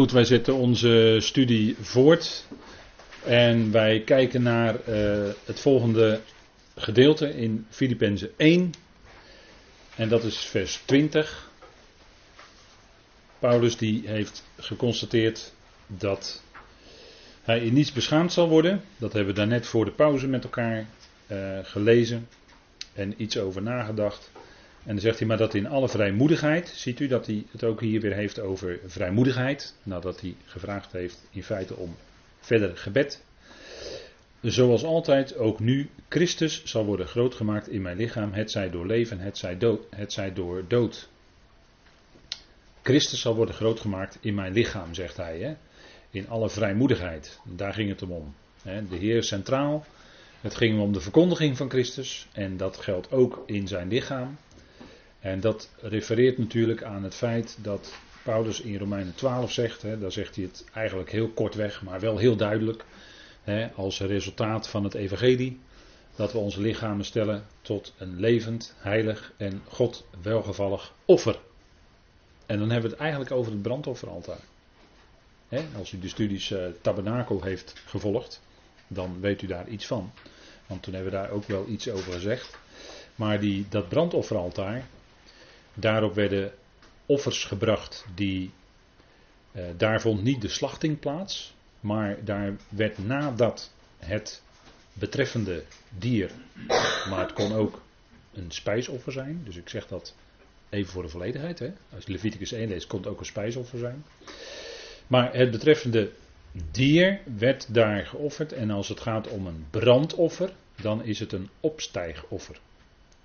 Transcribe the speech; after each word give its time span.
Goed, 0.00 0.12
wij 0.12 0.24
zetten 0.24 0.54
onze 0.54 1.16
studie 1.20 1.76
voort 1.80 2.46
en 3.24 3.72
wij 3.72 4.00
kijken 4.00 4.42
naar 4.42 4.74
uh, 4.74 5.28
het 5.44 5.60
volgende 5.60 6.20
gedeelte 6.76 7.28
in 7.36 7.66
Filippenzen 7.70 8.30
1 8.36 8.72
en 9.96 10.08
dat 10.08 10.24
is 10.24 10.36
vers 10.36 10.82
20. 10.84 11.50
Paulus 13.38 13.76
die 13.76 14.02
heeft 14.04 14.44
geconstateerd 14.58 15.52
dat 15.86 16.42
hij 17.42 17.60
in 17.60 17.72
niets 17.72 17.92
beschaamd 17.92 18.32
zal 18.32 18.48
worden. 18.48 18.82
Dat 18.98 19.12
hebben 19.12 19.34
we 19.34 19.38
daarnet 19.40 19.66
voor 19.66 19.84
de 19.84 19.92
pauze 19.92 20.26
met 20.26 20.44
elkaar 20.44 20.86
uh, 21.28 21.58
gelezen 21.62 22.28
en 22.92 23.14
iets 23.22 23.38
over 23.38 23.62
nagedacht. 23.62 24.30
En 24.84 24.92
dan 24.92 25.00
zegt 25.00 25.18
hij 25.18 25.28
maar 25.28 25.36
dat 25.36 25.54
in 25.54 25.66
alle 25.66 25.88
vrijmoedigheid, 25.88 26.68
ziet 26.68 27.00
u 27.00 27.06
dat 27.06 27.26
hij 27.26 27.44
het 27.50 27.64
ook 27.64 27.80
hier 27.80 28.00
weer 28.00 28.14
heeft 28.14 28.40
over 28.40 28.80
vrijmoedigheid, 28.86 29.74
nadat 29.82 30.20
hij 30.20 30.34
gevraagd 30.44 30.92
heeft 30.92 31.26
in 31.30 31.42
feite 31.42 31.76
om 31.76 31.96
verder 32.40 32.76
gebed. 32.76 33.22
Zoals 34.40 34.84
altijd, 34.84 35.36
ook 35.36 35.60
nu, 35.60 35.88
Christus 36.08 36.64
zal 36.64 36.84
worden 36.84 37.06
grootgemaakt 37.06 37.68
in 37.68 37.82
mijn 37.82 37.96
lichaam, 37.96 38.32
het 38.32 38.50
zij 38.50 38.70
door 38.70 38.86
leven, 38.86 39.18
het 39.90 40.12
zij, 40.12 40.32
door 40.32 40.64
dood. 40.68 41.08
Christus 42.82 43.20
zal 43.20 43.34
worden 43.34 43.54
grootgemaakt 43.54 44.18
in 44.20 44.34
mijn 44.34 44.52
lichaam, 44.52 44.94
zegt 44.94 45.16
hij, 45.16 45.38
hè? 45.38 45.54
in 46.10 46.28
alle 46.28 46.50
vrijmoedigheid. 46.50 47.40
Daar 47.44 47.72
ging 47.74 47.88
het 47.88 48.02
om. 48.02 48.34
Hè? 48.62 48.88
De 48.88 48.96
Heer 48.96 49.22
centraal, 49.22 49.84
het 50.40 50.54
ging 50.54 50.80
om 50.80 50.92
de 50.92 51.00
verkondiging 51.00 51.56
van 51.56 51.70
Christus 51.70 52.28
en 52.32 52.56
dat 52.56 52.76
geldt 52.76 53.12
ook 53.12 53.42
in 53.46 53.68
zijn 53.68 53.88
lichaam. 53.88 54.38
En 55.20 55.40
dat 55.40 55.70
refereert 55.80 56.38
natuurlijk 56.38 56.82
aan 56.82 57.02
het 57.02 57.14
feit 57.14 57.58
dat 57.62 57.94
Paulus 58.22 58.60
in 58.60 58.78
Romeinen 58.78 59.14
12 59.14 59.52
zegt, 59.52 59.82
hè, 59.82 59.98
daar 59.98 60.12
zegt 60.12 60.36
hij 60.36 60.44
het 60.44 60.64
eigenlijk 60.74 61.10
heel 61.10 61.28
kortweg, 61.28 61.82
maar 61.82 62.00
wel 62.00 62.18
heel 62.18 62.36
duidelijk, 62.36 62.84
hè, 63.42 63.70
als 63.70 64.00
resultaat 64.00 64.68
van 64.68 64.84
het 64.84 64.94
evangelie, 64.94 65.58
dat 66.16 66.32
we 66.32 66.38
onze 66.38 66.60
lichamen 66.60 67.04
stellen 67.04 67.46
tot 67.62 67.94
een 67.98 68.20
levend, 68.20 68.74
heilig 68.78 69.32
en 69.36 69.62
God 69.68 70.06
welgevallig 70.22 70.92
offer. 71.04 71.38
En 72.46 72.58
dan 72.58 72.70
hebben 72.70 72.90
we 72.90 72.96
het 72.96 73.04
eigenlijk 73.04 73.30
over 73.30 73.52
het 73.52 73.62
brandofferaltaar. 73.62 74.40
Als 75.78 75.92
u 75.92 75.98
de 75.98 76.08
studies 76.08 76.50
uh, 76.50 76.64
Tabernakel 76.80 77.42
heeft 77.42 77.82
gevolgd, 77.86 78.40
dan 78.88 79.20
weet 79.20 79.42
u 79.42 79.46
daar 79.46 79.68
iets 79.68 79.86
van. 79.86 80.12
Want 80.66 80.82
toen 80.82 80.94
hebben 80.94 81.12
we 81.12 81.18
daar 81.18 81.30
ook 81.30 81.44
wel 81.44 81.68
iets 81.68 81.90
over 81.90 82.12
gezegd. 82.12 82.58
Maar 83.14 83.40
die, 83.40 83.66
dat 83.68 83.88
brandofferaltaar, 83.88 84.86
Daarop 85.80 86.14
werden 86.14 86.52
offers 87.06 87.44
gebracht 87.44 88.06
die. 88.14 88.50
Uh, 89.52 89.64
daar 89.76 90.00
vond 90.00 90.22
niet 90.22 90.42
de 90.42 90.48
slachting 90.48 90.98
plaats, 90.98 91.54
maar 91.80 92.24
daar 92.24 92.56
werd 92.68 92.98
nadat 92.98 93.72
het 93.98 94.42
betreffende 94.92 95.64
dier, 95.98 96.30
maar 97.08 97.20
het 97.20 97.32
kon 97.32 97.52
ook 97.52 97.82
een 98.32 98.50
spijsoffer 98.50 99.12
zijn, 99.12 99.40
dus 99.44 99.56
ik 99.56 99.68
zeg 99.68 99.86
dat 99.86 100.14
even 100.68 100.92
voor 100.92 101.02
de 101.02 101.08
volledigheid. 101.08 101.58
Hè. 101.58 101.72
Als 101.94 102.06
Leviticus 102.06 102.52
1 102.52 102.68
leest, 102.68 102.86
kon 102.86 102.98
het 102.98 103.08
ook 103.08 103.20
een 103.20 103.26
spijsoffer 103.26 103.78
zijn. 103.78 104.04
Maar 105.06 105.34
het 105.34 105.50
betreffende 105.50 106.10
dier 106.70 107.20
werd 107.38 107.74
daar 107.74 108.06
geofferd 108.06 108.52
en 108.52 108.70
als 108.70 108.88
het 108.88 109.00
gaat 109.00 109.28
om 109.28 109.46
een 109.46 109.66
brandoffer, 109.70 110.52
dan 110.80 111.04
is 111.04 111.18
het 111.18 111.32
een 111.32 111.48
opstijgoffer. 111.60 112.60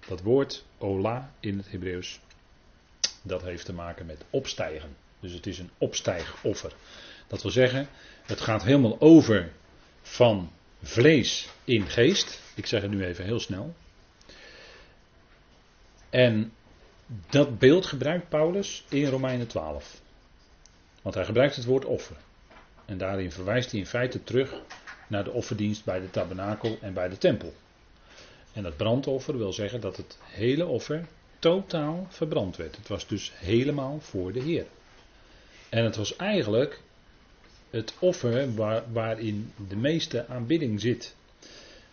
Dat 0.08 0.22
woord 0.22 0.66
ola 0.78 1.34
in 1.40 1.58
het 1.58 1.72
Hebreeuws 1.72 2.20
dat 3.28 3.42
heeft 3.42 3.66
te 3.66 3.74
maken 3.74 4.06
met 4.06 4.26
opstijgen. 4.30 4.96
Dus 5.20 5.34
het 5.34 5.48
is 5.48 5.60
een 5.60 5.72
opstijgoffer. 5.78 6.74
Dat 7.28 7.42
wil 7.42 7.52
zeggen, 7.52 7.88
het 8.24 8.42
gaat 8.42 8.64
helemaal 8.64 9.02
over 9.02 9.52
van 10.02 10.52
vlees 10.82 11.50
in 11.64 11.90
geest. 11.90 12.42
Ik 12.56 12.66
zeg 12.66 12.82
het 12.82 12.92
nu 12.92 13.06
even 13.06 13.26
heel 13.26 13.40
snel. 13.40 13.76
En 16.10 16.54
dat 17.30 17.60
beeld 17.60 17.86
gebruikt 17.86 18.30
Paulus 18.30 18.86
in 18.90 19.06
Romeinen 19.06 19.48
12. 19.48 20.02
Want 21.02 21.16
hij 21.16 21.26
gebruikt 21.26 21.56
het 21.56 21.66
woord 21.66 21.86
offer. 21.86 22.16
En 22.86 22.98
daarin 22.98 23.32
verwijst 23.32 23.72
hij 23.72 23.80
in 23.80 23.86
feite 23.86 24.24
terug 24.24 24.54
naar 25.08 25.24
de 25.24 25.32
offerdienst 25.32 25.86
bij 25.86 26.00
de 26.00 26.10
tabernakel 26.10 26.78
en 26.82 26.94
bij 26.94 27.10
de 27.10 27.18
tempel. 27.18 27.54
En 28.54 28.64
dat 28.64 28.78
brandoffer 28.78 29.38
wil 29.38 29.54
zeggen 29.54 29.82
dat 29.82 29.98
het 29.98 30.18
hele 30.24 30.66
offer 30.66 31.06
totaal 31.46 32.08
verbrand 32.10 32.56
werd. 32.56 32.76
Het 32.76 32.88
was 32.88 33.08
dus 33.08 33.32
helemaal 33.36 34.00
voor 34.00 34.32
de 34.34 34.40
Heer. 34.40 34.66
En 35.70 35.84
het 35.84 35.96
was 35.96 36.16
eigenlijk 36.16 36.82
het 37.70 37.94
offer 38.00 38.56
waar, 38.56 38.84
waarin 38.92 39.52
de 39.68 39.76
meeste 39.76 40.28
aanbidding 40.28 40.82
zit. 40.82 41.16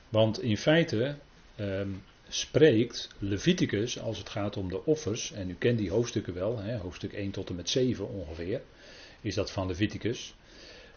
Want 0.08 0.42
in 0.42 0.56
feite 0.56 1.16
ehm, 1.56 1.88
spreekt 2.28 3.08
Leviticus, 3.18 4.00
als 4.00 4.18
het 4.18 4.28
gaat 4.28 4.56
om 4.56 4.68
de 4.68 4.84
offers, 4.84 5.32
en 5.32 5.50
u 5.50 5.54
kent 5.54 5.78
die 5.78 5.90
hoofdstukken 5.90 6.34
wel, 6.34 6.58
hè, 6.58 6.76
hoofdstuk 6.76 7.12
1 7.12 7.30
tot 7.30 7.48
en 7.48 7.56
met 7.56 7.68
7 7.68 8.08
ongeveer, 8.08 8.60
is 9.20 9.34
dat 9.34 9.50
van 9.50 9.66
Leviticus. 9.66 10.34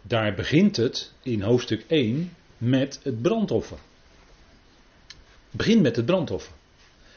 Daar 0.02 0.36
begint 0.36 0.76
het 0.76 1.14
in 1.24 1.42
hoofdstuk 1.42 1.84
1 1.88 2.34
met 2.58 3.00
het 3.04 3.22
brandoffer. 3.22 3.80
Begin 5.52 5.82
met 5.82 5.96
het 5.96 6.06
brandoffer. 6.06 6.54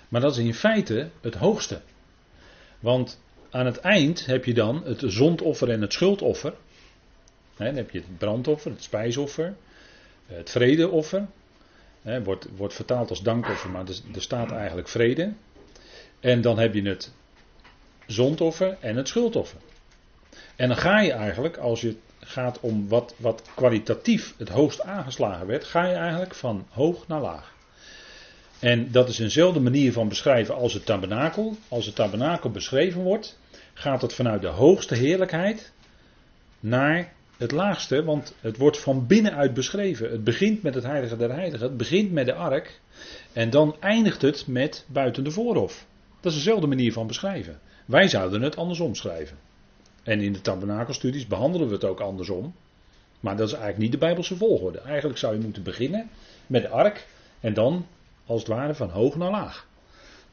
Maar 0.08 0.20
dat 0.20 0.32
is 0.32 0.44
in 0.44 0.54
feite 0.54 1.10
het 1.20 1.34
hoogste. 1.34 1.80
Want 2.80 3.20
aan 3.50 3.66
het 3.66 3.78
eind 3.78 4.26
heb 4.26 4.44
je 4.44 4.54
dan 4.54 4.84
het 4.84 5.02
zondoffer 5.06 5.70
en 5.70 5.80
het 5.80 5.92
schuldoffer. 5.92 6.54
dan 7.56 7.74
heb 7.74 7.90
je 7.90 7.98
het 7.98 8.18
brandoffer, 8.18 8.70
het 8.70 8.82
spijsoffer, 8.82 9.56
het 10.26 10.50
vredeoffer. 10.50 11.26
wordt, 12.24 12.48
wordt 12.56 12.74
vertaald 12.74 13.10
als 13.10 13.22
dankoffer, 13.22 13.70
maar 13.70 13.84
er 14.14 14.22
staat 14.22 14.50
eigenlijk 14.50 14.88
vrede. 14.88 15.32
En 16.20 16.40
dan 16.40 16.58
heb 16.58 16.74
je 16.74 16.82
het 16.82 17.12
zondoffer 18.06 18.76
en 18.80 18.96
het 18.96 19.08
schuldoffer. 19.08 19.58
En 20.56 20.68
dan 20.68 20.76
ga 20.76 21.00
je 21.00 21.12
eigenlijk, 21.12 21.56
als 21.56 21.80
je 21.80 21.96
gaat 22.20 22.60
om 22.60 22.88
wat, 22.88 23.14
wat 23.16 23.42
kwalitatief 23.54 24.34
het 24.38 24.48
hoogst 24.48 24.80
aangeslagen 24.80 25.46
werd, 25.46 25.64
ga 25.64 25.86
je 25.86 25.94
eigenlijk 25.94 26.34
van 26.34 26.66
hoog 26.70 27.08
naar 27.08 27.20
laag. 27.20 27.56
En 28.60 28.90
dat 28.90 29.08
is 29.08 29.18
eenzelfde 29.18 29.60
manier 29.60 29.92
van 29.92 30.08
beschrijven 30.08 30.54
als 30.54 30.72
het 30.72 30.86
tabernakel. 30.86 31.56
Als 31.68 31.86
het 31.86 31.94
tabernakel 31.94 32.50
beschreven 32.50 33.02
wordt, 33.02 33.38
gaat 33.74 34.02
het 34.02 34.14
vanuit 34.14 34.42
de 34.42 34.48
hoogste 34.48 34.94
heerlijkheid 34.94 35.72
naar 36.60 37.12
het 37.36 37.52
laagste, 37.52 38.04
want 38.04 38.34
het 38.40 38.56
wordt 38.56 38.78
van 38.78 39.06
binnenuit 39.06 39.54
beschreven. 39.54 40.10
Het 40.10 40.24
begint 40.24 40.62
met 40.62 40.74
het 40.74 40.84
heilige 40.84 41.16
der 41.16 41.32
heiligen, 41.32 41.66
het 41.66 41.76
begint 41.76 42.12
met 42.12 42.26
de 42.26 42.34
ark 42.34 42.80
en 43.32 43.50
dan 43.50 43.76
eindigt 43.80 44.22
het 44.22 44.46
met 44.46 44.86
buiten 44.88 45.24
de 45.24 45.30
voorhof. 45.30 45.86
Dat 46.20 46.32
is 46.32 46.38
dezelfde 46.38 46.66
manier 46.66 46.92
van 46.92 47.06
beschrijven. 47.06 47.60
Wij 47.86 48.08
zouden 48.08 48.42
het 48.42 48.56
andersom 48.56 48.94
schrijven. 48.94 49.36
En 50.02 50.20
in 50.20 50.32
de 50.32 50.40
tabernakelstudies 50.40 51.26
behandelen 51.26 51.68
we 51.68 51.74
het 51.74 51.84
ook 51.84 52.00
andersom. 52.00 52.54
Maar 53.20 53.36
dat 53.36 53.46
is 53.46 53.52
eigenlijk 53.52 53.82
niet 53.82 53.92
de 53.92 54.06
Bijbelse 54.06 54.36
volgorde. 54.36 54.80
Eigenlijk 54.80 55.18
zou 55.18 55.34
je 55.34 55.42
moeten 55.42 55.62
beginnen 55.62 56.10
met 56.46 56.62
de 56.62 56.68
ark 56.68 57.06
en 57.40 57.54
dan 57.54 57.86
als 58.28 58.40
het 58.40 58.48
ware 58.48 58.74
van 58.74 58.90
hoog 58.90 59.16
naar 59.16 59.30
laag. 59.30 59.66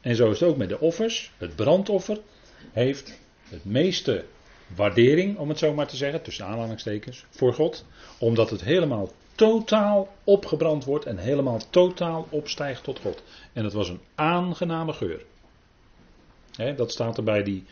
En 0.00 0.16
zo 0.16 0.30
is 0.30 0.40
het 0.40 0.48
ook 0.48 0.56
met 0.56 0.68
de 0.68 0.80
offers. 0.80 1.32
Het 1.36 1.56
brandoffer 1.56 2.20
heeft 2.72 3.20
het 3.48 3.64
meeste 3.64 4.24
waardering, 4.74 5.38
om 5.38 5.48
het 5.48 5.58
zo 5.58 5.74
maar 5.74 5.86
te 5.86 5.96
zeggen, 5.96 6.22
tussen 6.22 6.46
aanhalingstekens, 6.46 7.24
voor 7.30 7.54
God. 7.54 7.84
Omdat 8.18 8.50
het 8.50 8.60
helemaal 8.60 9.10
totaal 9.34 10.08
opgebrand 10.24 10.84
wordt 10.84 11.04
en 11.04 11.16
helemaal 11.16 11.60
totaal 11.70 12.26
opstijgt 12.30 12.84
tot 12.84 12.98
God. 13.00 13.22
En 13.52 13.62
dat 13.62 13.72
was 13.72 13.88
een 13.88 14.00
aangename 14.14 14.92
geur. 14.92 15.24
dat 16.76 16.92
staat 16.92 17.16
er 17.16 17.24
bij 17.24 17.42
die 17.42 17.64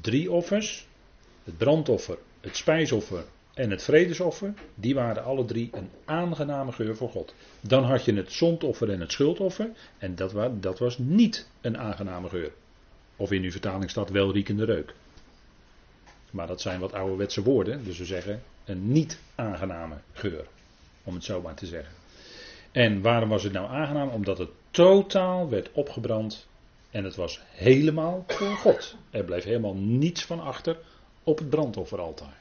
drie 0.00 0.30
offers. 0.32 0.86
Het 1.44 1.58
brandoffer, 1.58 2.18
het 2.40 2.56
spijsoffer 2.56 3.24
en 3.54 3.70
het 3.70 3.82
vredesoffer, 3.82 4.54
die 4.74 4.94
waren 4.94 5.24
alle 5.24 5.44
drie 5.44 5.70
een 5.72 5.90
aangename 6.04 6.72
geur 6.72 6.96
voor 6.96 7.08
God. 7.08 7.34
Dan 7.60 7.84
had 7.84 8.04
je 8.04 8.14
het 8.14 8.32
zondoffer 8.32 8.90
en 8.90 9.00
het 9.00 9.12
schuldoffer, 9.12 9.70
en 9.98 10.14
dat, 10.14 10.32
was, 10.32 10.50
dat 10.60 10.78
was 10.78 10.98
niet 10.98 11.48
een 11.60 11.78
aangename 11.78 12.28
geur. 12.28 12.52
Of 13.16 13.32
in 13.32 13.42
uw 13.42 13.50
vertaling 13.50 13.90
staat 13.90 14.10
welriekende 14.10 14.64
reuk. 14.64 14.94
Maar 16.30 16.46
dat 16.46 16.60
zijn 16.60 16.80
wat 16.80 16.92
ouderwetse 16.92 17.42
woorden, 17.42 17.84
dus 17.84 17.98
we 17.98 18.04
zeggen 18.04 18.42
een 18.64 18.92
niet 18.92 19.18
aangename 19.34 19.96
geur. 20.12 20.46
Om 21.04 21.14
het 21.14 21.24
zo 21.24 21.40
maar 21.40 21.54
te 21.54 21.66
zeggen. 21.66 21.94
En 22.72 23.00
waarom 23.00 23.28
was 23.28 23.42
het 23.42 23.52
nou 23.52 23.68
aangenaam? 23.68 24.08
Omdat 24.08 24.38
het 24.38 24.50
totaal 24.70 25.48
werd 25.48 25.70
opgebrand 25.72 26.46
en 26.90 27.04
het 27.04 27.16
was 27.16 27.40
helemaal 27.50 28.24
voor 28.26 28.56
God. 28.56 28.96
Er 29.10 29.24
bleef 29.24 29.44
helemaal 29.44 29.74
niets 29.74 30.24
van 30.24 30.40
achter 30.40 30.78
op 31.24 31.38
het 31.38 31.50
brandofferaltaar. 31.50 32.39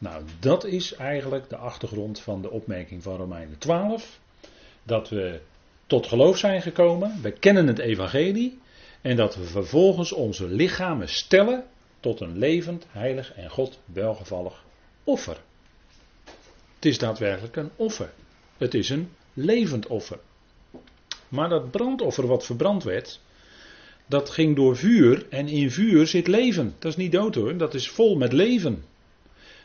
Nou, 0.00 0.24
dat 0.38 0.64
is 0.64 0.94
eigenlijk 0.94 1.48
de 1.48 1.56
achtergrond 1.56 2.20
van 2.20 2.42
de 2.42 2.50
opmerking 2.50 3.02
van 3.02 3.16
Romeinen 3.16 3.58
12. 3.58 4.18
Dat 4.82 5.08
we 5.08 5.40
tot 5.86 6.06
geloof 6.06 6.38
zijn 6.38 6.62
gekomen, 6.62 7.18
we 7.22 7.30
kennen 7.30 7.66
het 7.66 7.78
evangelie 7.78 8.58
en 9.00 9.16
dat 9.16 9.36
we 9.36 9.44
vervolgens 9.44 10.12
onze 10.12 10.46
lichamen 10.46 11.08
stellen 11.08 11.64
tot 12.00 12.20
een 12.20 12.38
levend, 12.38 12.86
heilig 12.90 13.34
en 13.34 13.50
God 13.50 13.78
welgevallig 13.84 14.64
offer. 15.04 15.36
Het 16.74 16.84
is 16.84 16.98
daadwerkelijk 16.98 17.56
een 17.56 17.70
offer. 17.76 18.12
Het 18.56 18.74
is 18.74 18.88
een 18.88 19.10
levend 19.34 19.86
offer. 19.86 20.18
Maar 21.28 21.48
dat 21.48 21.70
brandoffer 21.70 22.26
wat 22.26 22.44
verbrand 22.44 22.82
werd, 22.82 23.20
dat 24.06 24.30
ging 24.30 24.56
door 24.56 24.76
vuur 24.76 25.26
en 25.30 25.48
in 25.48 25.70
vuur 25.70 26.06
zit 26.06 26.26
leven. 26.26 26.74
Dat 26.78 26.90
is 26.90 26.96
niet 26.96 27.12
dood 27.12 27.34
hoor, 27.34 27.56
dat 27.56 27.74
is 27.74 27.88
vol 27.88 28.16
met 28.16 28.32
leven. 28.32 28.84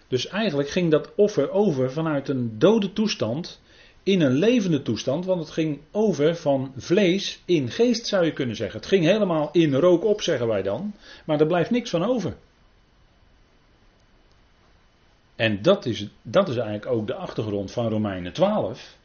Dus 0.07 0.27
eigenlijk 0.27 0.69
ging 0.69 0.91
dat 0.91 1.15
offer 1.15 1.51
over 1.51 1.91
vanuit 1.91 2.29
een 2.29 2.59
dode 2.59 2.93
toestand 2.93 3.61
in 4.03 4.21
een 4.21 4.33
levende 4.33 4.81
toestand, 4.81 5.25
want 5.25 5.39
het 5.39 5.49
ging 5.49 5.79
over 5.91 6.35
van 6.35 6.73
vlees 6.77 7.41
in 7.45 7.71
geest 7.71 8.07
zou 8.07 8.25
je 8.25 8.33
kunnen 8.33 8.55
zeggen. 8.55 8.79
Het 8.79 8.89
ging 8.89 9.05
helemaal 9.05 9.49
in 9.51 9.73
rook 9.73 10.03
op, 10.03 10.21
zeggen 10.21 10.47
wij 10.47 10.61
dan, 10.61 10.93
maar 11.25 11.39
er 11.39 11.47
blijft 11.47 11.71
niks 11.71 11.89
van 11.89 12.03
over. 12.03 12.35
En 15.35 15.61
dat 15.61 15.85
is, 15.85 16.07
dat 16.21 16.49
is 16.49 16.55
eigenlijk 16.55 16.85
ook 16.85 17.07
de 17.07 17.13
achtergrond 17.13 17.71
van 17.71 17.89
Romeinen 17.89 18.33
12. 18.33 18.97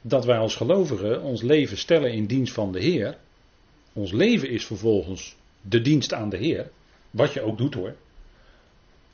Dat 0.00 0.24
wij 0.24 0.38
als 0.38 0.56
gelovigen 0.56 1.22
ons 1.22 1.42
leven 1.42 1.78
stellen 1.78 2.12
in 2.12 2.26
dienst 2.26 2.52
van 2.52 2.72
de 2.72 2.80
Heer. 2.80 3.16
Ons 3.92 4.12
leven 4.12 4.50
is 4.50 4.66
vervolgens 4.66 5.36
de 5.60 5.80
dienst 5.80 6.12
aan 6.12 6.28
de 6.28 6.36
Heer. 6.36 6.70
Wat 7.10 7.32
je 7.32 7.40
ook 7.40 7.58
doet 7.58 7.74
hoor. 7.74 7.94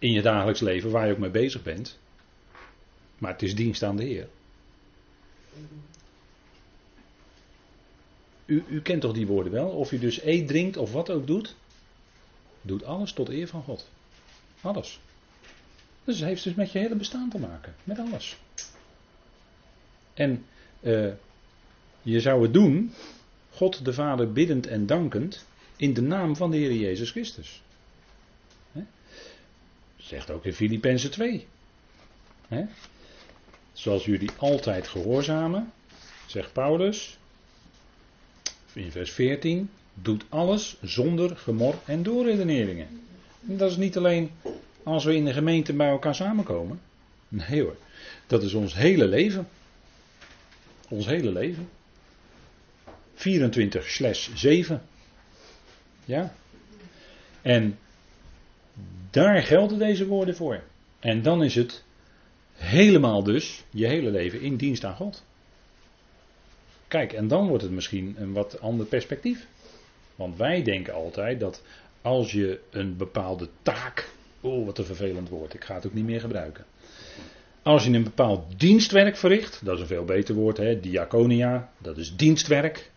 In 0.02 0.12
je 0.12 0.22
dagelijks 0.22 0.60
leven, 0.60 0.90
waar 0.90 1.06
je 1.06 1.12
ook 1.12 1.18
mee 1.18 1.30
bezig 1.30 1.62
bent. 1.62 1.98
Maar 3.18 3.32
het 3.32 3.42
is 3.42 3.54
dienst 3.54 3.82
aan 3.82 3.96
de 3.96 4.04
Heer. 4.04 4.28
U, 8.44 8.64
u 8.68 8.80
kent 8.80 9.00
toch 9.00 9.12
die 9.12 9.26
woorden 9.26 9.52
wel? 9.52 9.68
Of 9.68 9.92
u 9.92 9.98
dus 9.98 10.22
eet, 10.22 10.48
drinkt 10.48 10.76
of 10.76 10.92
wat 10.92 11.10
ook 11.10 11.26
doet. 11.26 11.54
Doet 12.62 12.84
alles 12.84 13.12
tot 13.12 13.28
eer 13.28 13.48
van 13.48 13.62
God. 13.62 13.88
Alles. 14.60 15.00
Dus 16.04 16.18
het 16.18 16.28
heeft 16.28 16.44
dus 16.44 16.54
met 16.54 16.72
je 16.72 16.78
hele 16.78 16.94
bestaan 16.94 17.30
te 17.30 17.38
maken. 17.38 17.74
Met 17.84 17.98
alles. 17.98 18.36
En 20.14 20.44
uh, 20.80 21.12
je 22.02 22.20
zou 22.20 22.42
het 22.42 22.52
doen, 22.52 22.92
God 23.50 23.84
de 23.84 23.92
Vader 23.92 24.32
biddend 24.32 24.66
en 24.66 24.86
dankend, 24.86 25.46
in 25.76 25.94
de 25.94 26.02
naam 26.02 26.36
van 26.36 26.50
de 26.50 26.56
Heer 26.56 26.72
Jezus 26.72 27.10
Christus. 27.10 27.62
Zegt 30.12 30.30
ook 30.30 30.44
in 30.44 30.52
Filippenzen 30.52 31.10
2. 31.10 31.46
He? 32.48 32.64
Zoals 33.72 34.04
jullie 34.04 34.30
altijd 34.36 34.88
gehoorzamen, 34.88 35.72
zegt 36.26 36.52
Paulus, 36.52 37.18
in 38.72 38.90
vers 38.90 39.10
14, 39.10 39.70
doet 39.94 40.24
alles 40.28 40.76
zonder 40.82 41.36
gemor 41.36 41.74
en 41.84 42.02
doorredeneringen. 42.02 42.86
En 43.48 43.56
dat 43.56 43.70
is 43.70 43.76
niet 43.76 43.96
alleen 43.96 44.30
als 44.82 45.04
we 45.04 45.14
in 45.14 45.24
de 45.24 45.32
gemeente 45.32 45.72
bij 45.72 45.88
elkaar 45.88 46.14
samenkomen. 46.14 46.80
Nee 47.28 47.62
hoor, 47.62 47.76
dat 48.26 48.42
is 48.42 48.54
ons 48.54 48.74
hele 48.74 49.06
leven. 49.06 49.48
Ons 50.88 51.06
hele 51.06 51.32
leven. 51.32 51.68
24 53.14 53.90
slash 53.90 54.28
7. 54.34 54.82
Ja. 56.04 56.34
En 57.42 57.78
daar 59.10 59.42
gelden 59.42 59.78
deze 59.78 60.06
woorden 60.06 60.36
voor. 60.36 60.62
En 61.00 61.22
dan 61.22 61.44
is 61.44 61.54
het 61.54 61.84
helemaal 62.52 63.22
dus 63.22 63.64
je 63.70 63.86
hele 63.86 64.10
leven 64.10 64.40
in 64.40 64.56
dienst 64.56 64.84
aan 64.84 64.96
God. 64.96 65.24
Kijk, 66.88 67.12
en 67.12 67.28
dan 67.28 67.48
wordt 67.48 67.62
het 67.62 67.72
misschien 67.72 68.14
een 68.18 68.32
wat 68.32 68.60
ander 68.60 68.86
perspectief. 68.86 69.46
Want 70.14 70.36
wij 70.36 70.62
denken 70.62 70.94
altijd 70.94 71.40
dat 71.40 71.62
als 72.02 72.32
je 72.32 72.60
een 72.70 72.96
bepaalde 72.96 73.48
taak. 73.62 74.10
Oh, 74.40 74.66
wat 74.66 74.78
een 74.78 74.84
vervelend 74.84 75.28
woord, 75.28 75.54
ik 75.54 75.64
ga 75.64 75.74
het 75.74 75.86
ook 75.86 75.94
niet 75.94 76.04
meer 76.04 76.20
gebruiken. 76.20 76.64
Als 77.62 77.84
je 77.84 77.90
een 77.90 78.02
bepaald 78.02 78.60
dienstwerk 78.60 79.16
verricht, 79.16 79.64
dat 79.64 79.74
is 79.74 79.80
een 79.80 79.86
veel 79.86 80.04
beter 80.04 80.34
woord, 80.34 80.56
hè, 80.56 80.80
diaconia, 80.80 81.72
dat 81.78 81.98
is 81.98 82.16
dienstwerk. 82.16 82.90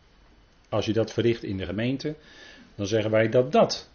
Als 0.70 0.86
je 0.86 0.94
dat 0.94 1.14
verricht 1.14 1.44
in 1.44 1.58
de 1.58 1.66
gemeente, 1.66 2.16
dan 2.76 2.88
zeggen 2.88 3.12
wij 3.12 3.30
dat 3.30 3.52
dat 3.52 3.90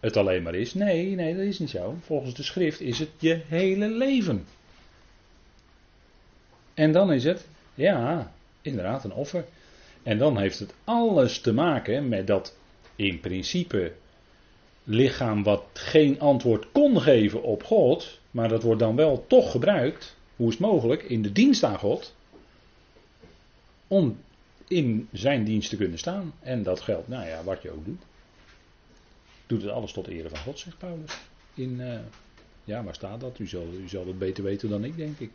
het 0.00 0.16
alleen 0.16 0.42
maar 0.42 0.54
is. 0.54 0.74
Nee, 0.74 1.14
nee, 1.14 1.34
dat 1.36 1.44
is 1.44 1.58
niet 1.58 1.70
zo. 1.70 1.96
Volgens 2.00 2.34
de 2.34 2.42
schrift 2.42 2.80
is 2.80 2.98
het 2.98 3.10
je 3.18 3.40
hele 3.48 3.88
leven. 3.88 4.46
En 6.74 6.92
dan 6.92 7.12
is 7.12 7.24
het, 7.24 7.48
ja, 7.74 8.32
inderdaad 8.62 9.04
een 9.04 9.12
offer. 9.12 9.44
En 10.02 10.18
dan 10.18 10.38
heeft 10.38 10.58
het 10.58 10.74
alles 10.84 11.40
te 11.40 11.52
maken 11.52 12.08
met 12.08 12.26
dat 12.26 12.56
in 12.96 13.20
principe 13.20 13.92
lichaam 14.84 15.42
wat 15.42 15.64
geen 15.72 16.20
antwoord 16.20 16.72
kon 16.72 17.00
geven 17.00 17.42
op 17.42 17.62
God, 17.62 18.18
maar 18.30 18.48
dat 18.48 18.62
wordt 18.62 18.80
dan 18.80 18.96
wel 18.96 19.24
toch 19.26 19.50
gebruikt, 19.50 20.16
hoe 20.36 20.46
is 20.46 20.52
het 20.52 20.62
mogelijk, 20.62 21.02
in 21.02 21.22
de 21.22 21.32
dienst 21.32 21.62
aan 21.62 21.78
God, 21.78 22.14
om 23.88 24.18
in 24.68 25.08
zijn 25.12 25.44
dienst 25.44 25.70
te 25.70 25.76
kunnen 25.76 25.98
staan. 25.98 26.32
En 26.40 26.62
dat 26.62 26.80
geldt, 26.80 27.08
nou 27.08 27.26
ja, 27.26 27.44
wat 27.44 27.62
je 27.62 27.70
ook 27.70 27.84
doet. 27.84 28.02
Doet 29.48 29.62
het 29.62 29.70
alles 29.70 29.92
tot 29.92 30.06
ere 30.06 30.28
van 30.28 30.38
God, 30.38 30.58
zegt 30.58 30.78
Paulus. 30.78 31.18
In, 31.54 31.80
uh, 31.80 31.98
ja, 32.64 32.84
waar 32.84 32.94
staat 32.94 33.20
dat? 33.20 33.38
U 33.38 33.46
zal, 33.46 33.66
u 33.84 33.88
zal 33.88 34.06
het 34.06 34.18
beter 34.18 34.44
weten 34.44 34.68
dan 34.68 34.84
ik, 34.84 34.96
denk 34.96 35.18
ik. 35.18 35.30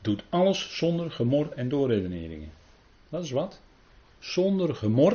Doet 0.00 0.22
alles 0.28 0.76
zonder 0.76 1.10
gemor 1.10 1.52
en 1.52 1.68
doorredeneringen. 1.68 2.50
Dat 3.08 3.24
is 3.24 3.30
wat. 3.30 3.60
Zonder 4.18 4.74
gemor. 4.74 5.12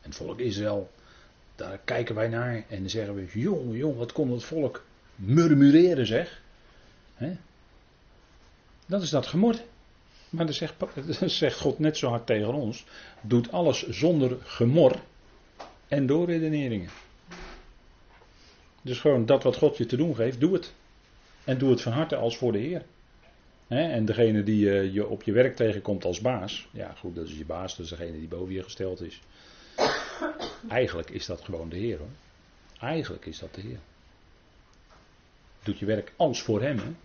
En 0.00 0.08
het 0.10 0.16
volk 0.16 0.38
Israël, 0.38 0.90
daar 1.56 1.78
kijken 1.84 2.14
wij 2.14 2.28
naar 2.28 2.64
en 2.68 2.90
zeggen 2.90 3.14
we: 3.14 3.40
Jong, 3.40 3.76
jong, 3.76 3.96
wat 3.96 4.12
kon 4.12 4.32
het 4.32 4.44
volk 4.44 4.84
murmureren, 5.14 6.06
zeg. 6.06 6.42
Dat 8.86 9.02
is 9.02 9.10
dat 9.10 9.26
gemor. 9.26 9.56
Maar 10.30 10.44
dan 10.44 10.54
zegt, 10.54 10.74
zegt 11.40 11.60
God 11.60 11.78
net 11.78 11.96
zo 11.96 12.08
hard 12.08 12.26
tegen 12.26 12.54
ons: 12.54 12.84
Doet 13.20 13.52
alles 13.52 13.88
zonder 13.88 14.36
gemor 14.42 15.00
en 15.88 16.06
doorredeneringen. 16.06 16.90
Dus 18.82 19.00
gewoon 19.00 19.26
dat 19.26 19.42
wat 19.42 19.56
God 19.56 19.76
je 19.76 19.86
te 19.86 19.96
doen 19.96 20.14
geeft, 20.14 20.40
doe 20.40 20.52
het. 20.52 20.74
En 21.44 21.58
doe 21.58 21.70
het 21.70 21.82
van 21.82 21.92
harte 21.92 22.16
als 22.16 22.36
voor 22.36 22.52
de 22.52 22.58
Heer. 22.58 22.84
en 23.68 24.04
degene 24.04 24.42
die 24.42 24.70
eh, 24.70 24.94
je 24.94 25.06
op 25.06 25.22
je 25.22 25.32
werk 25.32 25.56
tegenkomt 25.56 26.04
als 26.04 26.20
baas, 26.20 26.68
ja 26.70 26.92
goed, 26.92 27.14
dat 27.14 27.26
is 27.26 27.38
je 27.38 27.44
baas, 27.44 27.76
dat 27.76 27.84
is 27.84 27.90
degene 27.90 28.18
die 28.18 28.28
boven 28.28 28.54
je 28.54 28.62
gesteld 28.62 29.00
is. 29.00 29.20
Eigenlijk 30.68 31.10
is 31.10 31.26
dat 31.26 31.40
gewoon 31.40 31.68
de 31.68 31.76
Heer 31.76 31.98
hoor. 31.98 32.08
Eigenlijk 32.80 33.26
is 33.26 33.38
dat 33.38 33.54
de 33.54 33.60
Heer. 33.60 33.78
Doet 35.62 35.78
je 35.78 35.86
werk 35.86 36.12
als 36.16 36.42
voor 36.42 36.62
Hem, 36.62 36.96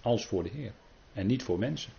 als 0.00 0.26
voor 0.26 0.42
de 0.42 0.50
Heer. 0.50 0.72
En 1.12 1.26
niet 1.26 1.42
voor 1.42 1.58
mensen. 1.58 1.92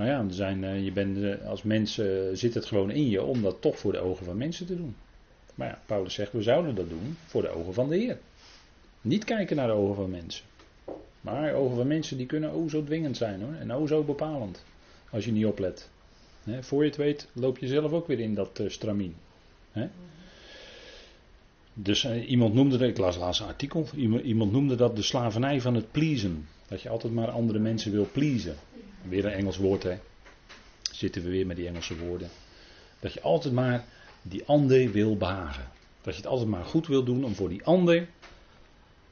Nou 0.00 0.12
ja, 0.12 0.34
zijn, 0.34 0.64
eh, 0.64 0.84
je 0.84 0.92
bent, 0.92 1.22
eh, 1.22 1.48
als 1.48 1.62
mens 1.62 2.00
zit 2.32 2.54
het 2.54 2.64
gewoon 2.64 2.90
in 2.90 3.08
je 3.08 3.22
om 3.22 3.42
dat 3.42 3.56
toch 3.60 3.78
voor 3.78 3.92
de 3.92 3.98
ogen 3.98 4.24
van 4.24 4.36
mensen 4.36 4.66
te 4.66 4.76
doen. 4.76 4.96
Maar 5.54 5.68
ja, 5.68 5.78
Paulus 5.86 6.14
zegt, 6.14 6.32
we 6.32 6.42
zouden 6.42 6.74
dat 6.74 6.88
doen 6.88 7.16
voor 7.26 7.42
de 7.42 7.48
ogen 7.48 7.74
van 7.74 7.88
de 7.88 7.96
Heer. 7.96 8.18
Niet 9.00 9.24
kijken 9.24 9.56
naar 9.56 9.66
de 9.66 9.72
ogen 9.72 9.94
van 9.94 10.10
mensen. 10.10 10.44
Maar 11.20 11.54
ogen 11.54 11.76
van 11.76 11.86
mensen 11.86 12.16
die 12.16 12.26
kunnen 12.26 12.50
o 12.50 12.68
zo 12.68 12.84
dwingend 12.84 13.16
zijn 13.16 13.40
hoor. 13.40 13.54
En 13.54 13.72
o 13.72 13.86
zo 13.86 14.02
bepalend. 14.02 14.64
Als 15.10 15.24
je 15.24 15.32
niet 15.32 15.46
oplet. 15.46 15.88
Voor 16.60 16.82
je 16.82 16.88
het 16.88 16.98
weet 16.98 17.28
loop 17.32 17.58
je 17.58 17.66
zelf 17.66 17.92
ook 17.92 18.06
weer 18.06 18.20
in 18.20 18.34
dat 18.34 18.60
uh, 18.60 18.68
stramien. 18.68 19.14
Dus 21.74 22.04
iemand 22.26 22.54
noemde 22.54 22.78
dat, 22.78 22.88
ik 22.88 22.98
las 22.98 23.16
laatst 23.16 23.40
een 23.40 23.46
artikel, 23.46 23.86
iemand, 24.22 24.52
noemde 24.52 24.74
dat 24.74 24.96
de 24.96 25.02
slavernij 25.02 25.60
van 25.60 25.74
het 25.74 25.90
pleasen. 25.90 26.48
Dat 26.68 26.82
je 26.82 26.88
altijd 26.88 27.12
maar 27.12 27.30
andere 27.30 27.58
mensen 27.58 27.92
wil 27.92 28.08
pleasen. 28.12 28.56
Weer 29.08 29.24
een 29.24 29.32
Engels 29.32 29.56
woord 29.56 29.82
hè. 29.82 29.98
Zitten 30.92 31.22
we 31.22 31.30
weer 31.30 31.46
met 31.46 31.56
die 31.56 31.66
Engelse 31.66 31.98
woorden. 31.98 32.28
Dat 33.00 33.12
je 33.12 33.20
altijd 33.20 33.54
maar 33.54 33.84
die 34.22 34.44
ander 34.44 34.90
wil 34.90 35.16
behagen. 35.16 35.68
Dat 36.02 36.14
je 36.14 36.20
het 36.20 36.30
altijd 36.30 36.48
maar 36.48 36.64
goed 36.64 36.86
wil 36.86 37.04
doen 37.04 37.24
om 37.24 37.34
voor 37.34 37.48
die 37.48 37.64
ander 37.64 38.08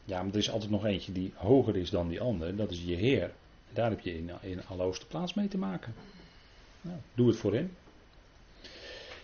ja, 0.09 0.23
maar 0.23 0.33
er 0.33 0.39
is 0.39 0.51
altijd 0.51 0.71
nog 0.71 0.85
eentje 0.85 1.13
die 1.13 1.33
hoger 1.35 1.77
is 1.77 1.91
dan 1.91 2.09
die 2.09 2.21
ander. 2.21 2.57
Dat 2.57 2.71
is 2.71 2.83
je 2.85 2.95
Heer. 2.95 3.31
Daar 3.73 3.91
heb 3.91 4.01
je 4.01 4.17
in, 4.17 4.31
in 4.41 4.67
allerhoogste 4.67 5.07
plaats 5.07 5.35
mee 5.35 5.49
te 5.49 5.59
maken. 5.59 5.95
Nou, 6.81 6.97
doe 7.15 7.29
het 7.29 7.37
voor 7.37 7.55
hem. 7.55 7.71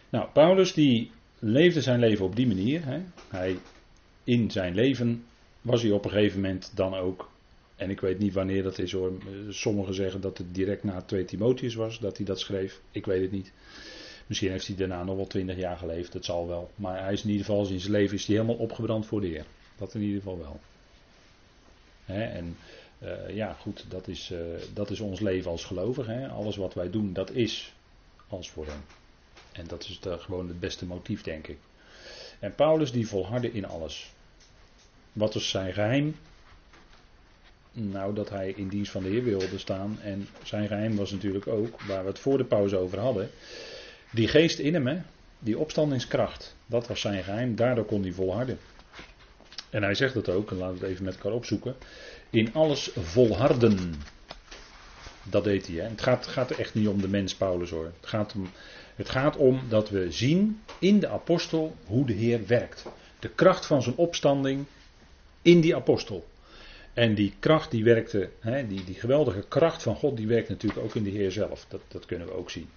Nou, 0.09 0.29
Paulus 0.33 0.73
die 0.73 1.11
leefde 1.39 1.81
zijn 1.81 1.99
leven 1.99 2.25
op 2.25 2.37
die 2.37 2.47
manier. 2.47 2.85
Hè. 2.85 3.03
Hij, 3.29 3.59
in 4.25 4.51
zijn 4.51 4.75
leven 4.75 5.25
was 5.61 5.83
hij 5.83 5.91
op 5.91 6.05
een 6.05 6.11
gegeven 6.11 6.41
moment 6.41 6.73
dan 6.75 6.95
ook. 6.95 7.31
En 7.77 7.91
ik 7.91 8.01
weet 8.01 8.19
niet 8.19 8.33
wanneer 8.33 8.63
dat 8.63 8.79
is 8.79 8.93
hoor. 8.93 9.13
Sommigen 9.49 9.95
zeggen 9.95 10.21
dat 10.21 10.39
het 10.39 10.55
direct 10.55 10.85
na 10.85 11.03
2 11.03 11.25
Timotheus 11.25 11.75
was 11.75 11.99
dat 11.99 12.17
hij 12.17 12.27
dat 12.27 12.41
schreef. 12.41 12.81
Ik 12.91 13.07
weet 13.07 13.23
het 13.23 13.31
niet. 13.31 13.53
Misschien 14.27 14.51
heeft 14.51 14.67
hij 14.67 14.77
daarna 14.77 15.05
nog 15.05 15.17
wel 15.17 15.27
20 15.27 15.57
jaar 15.57 15.77
geleefd. 15.77 16.13
Dat 16.13 16.25
zal 16.25 16.49
wel. 16.49 16.71
Maar 16.75 17.03
hij 17.03 17.13
is 17.13 17.23
in 17.23 17.31
ieder 17.31 17.45
geval 17.45 17.69
in 17.69 17.81
zijn 17.81 17.93
leven 17.93 18.17
is 18.17 18.27
hij 18.27 18.37
helemaal 18.37 18.57
opgebrand 18.57 19.07
voor 19.07 19.21
de 19.21 19.27
Heer. 19.27 19.45
Dat 19.77 19.95
in 19.95 20.01
ieder 20.01 20.19
geval 20.19 20.39
wel 20.39 20.61
en 22.07 22.57
uh, 22.99 23.35
ja, 23.35 23.53
goed, 23.53 23.85
dat 23.89 24.09
is, 24.09 24.31
uh, 24.31 24.39
dat 24.73 24.91
is 24.91 25.01
ons 25.01 25.21
leven 25.21 25.51
als 25.51 25.65
gelovig. 25.65 26.31
Alles 26.31 26.57
wat 26.57 26.75
wij 26.75 26.91
doen, 26.91 27.13
dat 27.13 27.31
is 27.31 27.75
als 28.29 28.51
voor 28.51 28.67
hem. 28.67 28.85
En 29.53 29.67
dat 29.67 29.85
is 29.85 29.99
gewoon 30.03 30.49
het 30.49 30.61
beste 30.61 30.87
motief, 30.87 31.23
denk 31.23 31.47
ik. 31.47 31.59
En 32.39 32.55
Paulus 32.55 32.93
die 32.93 33.09
volhardde 33.09 33.53
in 33.53 33.67
alles. 33.67 34.13
Wat 35.13 35.35
was 35.35 35.51
zijn 35.51 35.73
geheim? 35.73 36.17
Nou, 37.77 38.15
dat 38.15 38.31
hij 38.31 38.53
in 38.57 38.69
dienst 38.69 38.91
van 38.91 39.03
de 39.03 39.09
Heer 39.09 39.25
wilde 39.25 39.59
staan. 39.59 39.99
En 40.03 40.29
zijn 40.43 40.69
geheim 40.69 40.97
was 40.97 41.11
natuurlijk 41.11 41.47
ook, 41.47 41.81
waar 41.83 42.03
we 42.03 42.09
het 42.09 42.19
voor 42.19 42.39
de 42.39 42.45
pauze 42.45 42.77
over 42.77 42.99
hadden. 42.99 43.31
Die 44.11 44.29
geest 44.29 44.59
in 44.59 44.75
hem, 44.75 45.03
die 45.39 45.59
opstandingskracht. 45.59 46.57
Dat 46.67 46.87
was 46.87 47.01
zijn 47.01 47.25
geheim. 47.25 47.57
Daardoor 47.57 47.85
kon 47.85 48.03
hij 48.03 48.13
volharden. 48.13 48.59
En 49.71 49.83
hij 49.83 49.95
zegt 49.95 50.15
het 50.15 50.29
ook, 50.29 50.51
en 50.51 50.57
laten 50.57 50.75
we 50.75 50.81
het 50.81 50.91
even 50.91 51.05
met 51.05 51.15
elkaar 51.15 51.33
opzoeken. 51.33 51.75
In 52.31 52.55
alles 52.55 52.91
volharden. 52.99 53.95
Dat 55.23 55.45
deed 55.45 55.67
hij. 55.67 55.77
Hè? 55.77 55.89
Het 55.89 56.03
gaat, 56.03 56.27
gaat 56.27 56.51
er 56.51 56.59
echt 56.59 56.75
niet 56.75 56.89
om 56.89 57.01
de 57.01 57.09
mens 57.09 57.35
Paulus 57.35 57.71
hoor. 57.71 57.85
Het 57.85 58.09
gaat, 58.09 58.35
om, 58.35 58.51
het 58.95 59.09
gaat 59.09 59.37
om 59.37 59.61
dat 59.69 59.91
we 59.91 60.11
zien 60.11 60.61
in 60.79 61.01
de 61.01 61.09
apostel 61.09 61.77
hoe 61.87 62.07
de 62.07 62.13
Heer 62.13 62.47
werkt. 62.47 62.85
De 63.19 63.29
kracht 63.29 63.67
van 63.67 63.83
zijn 63.83 63.97
opstanding 63.97 64.65
in 65.43 65.61
die 65.61 65.77
apostel. 65.77 66.25
En 66.95 67.15
die 67.15 67.35
kracht 67.39 67.71
die 67.71 67.85
werkte, 67.85 68.31
hè, 68.41 68.67
die, 68.67 68.85
die 68.85 68.95
geweldige 68.95 69.45
kracht 69.49 69.83
van 69.83 69.97
God, 69.97 70.17
die 70.17 70.27
werkt 70.27 70.49
natuurlijk 70.49 70.81
ook 70.81 70.95
in 70.95 71.03
de 71.03 71.11
Heer 71.11 71.33
zelf. 71.33 71.67
Dat, 71.69 71.81
dat 71.89 72.07
kunnen 72.07 72.27
we 72.27 72.33
ook 72.33 72.51
zien. 72.51 72.69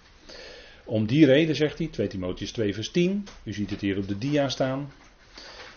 Om 0.84 1.06
die 1.06 1.26
reden 1.26 1.56
zegt 1.56 1.78
hij, 1.78 1.86
2 1.86 2.06
Timotheus 2.06 2.52
2 2.52 2.74
vers 2.74 2.90
10, 2.90 3.26
u 3.42 3.52
ziet 3.52 3.70
het 3.70 3.80
hier 3.80 3.98
op 3.98 4.08
de 4.08 4.18
dia 4.18 4.48
staan. 4.48 4.92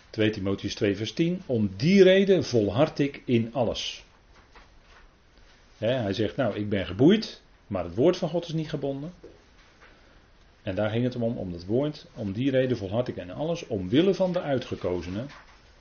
2 0.09 0.29
Timotheus 0.29 0.75
2 0.75 0.95
vers 0.95 1.13
10, 1.13 1.41
om 1.45 1.69
die 1.77 2.03
reden 2.03 2.43
volhard 2.43 2.99
ik 2.99 3.21
in 3.25 3.53
alles. 3.53 4.03
hij 5.77 6.13
zegt, 6.13 6.35
nou 6.35 6.55
ik 6.55 6.69
ben 6.69 6.85
geboeid, 6.85 7.41
maar 7.67 7.83
het 7.83 7.95
woord 7.95 8.17
van 8.17 8.29
God 8.29 8.47
is 8.47 8.53
niet 8.53 8.69
gebonden. 8.69 9.13
En 10.61 10.75
daar 10.75 10.89
ging 10.89 11.03
het 11.03 11.15
om, 11.15 11.37
om 11.37 11.51
dat 11.51 11.65
woord, 11.65 12.05
om 12.15 12.31
die 12.31 12.51
reden 12.51 12.77
volhard 12.77 13.07
ik 13.07 13.15
in 13.15 13.31
alles, 13.31 13.67
omwille 13.67 14.13
van 14.13 14.33
de 14.33 14.41
uitgekozenen, 14.41 15.27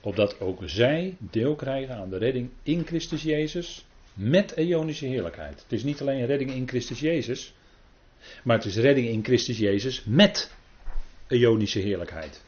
opdat 0.00 0.40
ook 0.40 0.60
zij 0.64 1.16
deel 1.18 1.54
krijgen 1.54 1.94
aan 1.94 2.10
de 2.10 2.18
redding 2.18 2.50
in 2.62 2.86
Christus 2.86 3.22
Jezus 3.22 3.84
met 4.14 4.56
eonische 4.56 5.06
heerlijkheid. 5.06 5.62
Het 5.62 5.72
is 5.72 5.82
niet 5.82 6.00
alleen 6.00 6.26
redding 6.26 6.50
in 6.50 6.68
Christus 6.68 7.00
Jezus, 7.00 7.54
maar 8.44 8.56
het 8.56 8.66
is 8.66 8.76
redding 8.76 9.08
in 9.08 9.24
Christus 9.24 9.58
Jezus 9.58 10.04
met 10.04 10.54
eonische 11.28 11.78
heerlijkheid. 11.78 12.42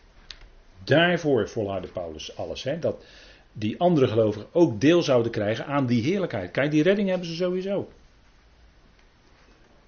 Daarvoor 0.85 1.49
volhardde 1.49 1.89
Paulus 1.89 2.37
alles. 2.37 2.63
Hè? 2.63 2.79
Dat 2.79 3.05
die 3.53 3.79
andere 3.79 4.09
gelovigen 4.09 4.49
ook 4.53 4.81
deel 4.81 5.03
zouden 5.03 5.33
krijgen 5.33 5.67
aan 5.67 5.87
die 5.87 6.03
heerlijkheid. 6.03 6.51
Kijk, 6.51 6.71
die 6.71 6.83
redding 6.83 7.09
hebben 7.09 7.27
ze 7.27 7.35
sowieso. 7.35 7.89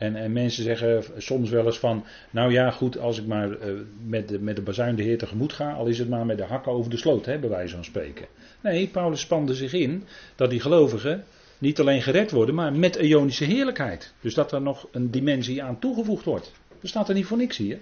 En, 0.04 0.16
en 0.16 0.32
mensen 0.32 0.62
zeggen 0.62 1.04
soms 1.16 1.50
wel 1.50 1.66
eens 1.66 1.78
van, 1.78 2.04
nou 2.30 2.52
ja 2.52 2.70
goed, 2.70 2.99
als 2.99 3.18
ik 3.18 3.26
maar 3.26 3.49
uh, 3.49 3.80
met, 4.06 4.28
de, 4.28 4.38
met 4.38 4.56
de 4.56 4.62
bazuin 4.62 4.96
de 4.96 5.02
Heer 5.02 5.18
tegemoet 5.18 5.52
ga, 5.52 5.73
al 5.73 5.87
is 5.87 5.99
het 5.99 6.08
maar 6.08 6.26
met 6.26 6.38
de 6.38 6.44
hakken 6.44 6.73
over 6.73 6.90
de 6.90 6.96
sloot, 6.96 7.26
hè, 7.26 7.38
bij 7.38 7.49
wijze 7.49 7.75
van 7.75 7.84
spreken. 7.84 8.26
Nee, 8.61 8.88
Paulus 8.88 9.20
spande 9.20 9.54
zich 9.54 9.73
in 9.73 10.04
dat 10.37 10.50
die 10.50 10.61
gelovigen 10.61 11.25
niet 11.58 11.80
alleen 11.80 12.02
gered 12.02 12.30
worden, 12.30 12.54
maar 12.54 12.73
met 12.73 12.96
eonische 12.96 13.44
heerlijkheid. 13.44 14.12
Dus 14.20 14.34
dat 14.34 14.52
er 14.52 14.62
nog 14.62 14.88
een 14.90 15.11
dimensie 15.11 15.62
aan 15.62 15.78
toegevoegd 15.78 16.25
wordt. 16.25 16.52
Dat 16.80 16.90
staat 16.90 17.08
er 17.08 17.14
niet 17.14 17.26
voor 17.26 17.37
niks 17.37 17.56
hier. 17.56 17.78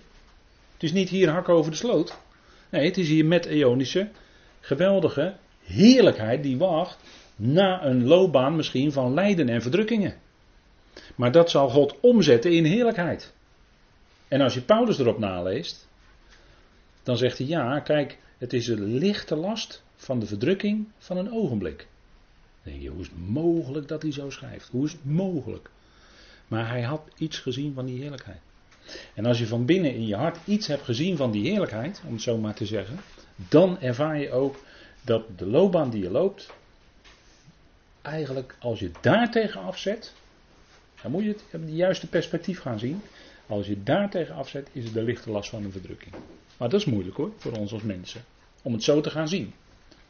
Het 0.72 0.82
is 0.82 0.92
niet 0.92 1.08
hier 1.08 1.28
hakken 1.28 1.54
over 1.54 1.70
de 1.70 1.76
sloot. 1.76 2.18
Nee, 2.70 2.86
het 2.86 2.98
is 2.98 3.08
hier 3.08 3.24
met 3.24 3.46
eonische, 3.46 4.08
geweldige 4.60 5.34
heerlijkheid 5.64 6.42
die 6.42 6.58
wacht 6.58 6.98
na 7.36 7.84
een 7.84 8.06
loopbaan 8.06 8.56
misschien 8.56 8.92
van 8.92 9.14
lijden 9.14 9.48
en 9.48 9.62
verdrukkingen. 9.62 10.14
Maar 11.14 11.32
dat 11.32 11.50
zal 11.50 11.68
God 11.68 12.00
omzetten 12.00 12.52
in 12.52 12.64
heerlijkheid. 12.64 13.32
En 14.28 14.40
als 14.40 14.54
je 14.54 14.62
Paulus 14.62 14.98
erop 14.98 15.18
naleest, 15.18 15.88
dan 17.02 17.16
zegt 17.16 17.38
hij 17.38 17.46
ja, 17.46 17.80
kijk, 17.80 18.18
het 18.38 18.52
is 18.52 18.68
een 18.68 18.84
lichte 18.84 19.36
last 19.36 19.82
van 19.96 20.18
de 20.18 20.26
verdrukking 20.26 20.88
van 20.98 21.16
een 21.16 21.32
ogenblik. 21.32 21.86
Dan 22.62 22.72
denk 22.72 22.82
je, 22.82 22.88
hoe 22.88 23.00
is 23.00 23.06
het 23.06 23.28
mogelijk 23.28 23.88
dat 23.88 24.02
hij 24.02 24.12
zo 24.12 24.30
schrijft? 24.30 24.68
Hoe 24.68 24.84
is 24.84 24.92
het 24.92 25.04
mogelijk? 25.04 25.70
Maar 26.48 26.68
hij 26.68 26.82
had 26.82 27.02
iets 27.16 27.38
gezien 27.38 27.74
van 27.74 27.86
die 27.86 28.00
heerlijkheid. 28.00 28.40
En 29.14 29.26
als 29.26 29.38
je 29.38 29.46
van 29.46 29.64
binnen 29.64 29.94
in 29.94 30.06
je 30.06 30.16
hart 30.16 30.38
iets 30.44 30.66
hebt 30.66 30.84
gezien 30.84 31.16
van 31.16 31.30
die 31.30 31.50
heerlijkheid, 31.50 32.02
om 32.06 32.12
het 32.12 32.22
zo 32.22 32.38
maar 32.38 32.54
te 32.54 32.66
zeggen, 32.66 32.98
dan 33.48 33.80
ervaar 33.80 34.18
je 34.18 34.30
ook 34.30 34.56
dat 35.02 35.38
de 35.38 35.46
loopbaan 35.46 35.90
die 35.90 36.02
je 36.02 36.10
loopt, 36.10 36.50
eigenlijk 38.02 38.56
als 38.58 38.78
je 38.78 38.90
daar 39.00 39.30
tegen 39.30 39.62
afzet, 39.62 40.12
dan 41.02 41.10
moet 41.10 41.22
je 41.22 41.28
het 41.28 41.44
in 41.50 41.66
de 41.66 41.74
juiste 41.74 42.08
perspectief 42.08 42.60
gaan 42.60 42.78
zien. 42.78 43.02
Als 43.46 43.66
je 43.66 43.82
daar 43.82 44.10
tegen 44.10 44.34
afzet, 44.34 44.68
is 44.72 44.84
het 44.84 44.92
de 44.94 45.02
lichte 45.02 45.30
last 45.30 45.50
van 45.50 45.64
een 45.64 45.72
verdrukking. 45.72 46.14
Maar 46.56 46.68
dat 46.68 46.80
is 46.80 46.86
moeilijk 46.86 47.16
hoor, 47.16 47.30
voor 47.36 47.52
ons 47.52 47.72
als 47.72 47.82
mensen. 47.82 48.24
Om 48.62 48.72
het 48.72 48.82
zo 48.82 49.00
te 49.00 49.10
gaan 49.10 49.28
zien. 49.28 49.52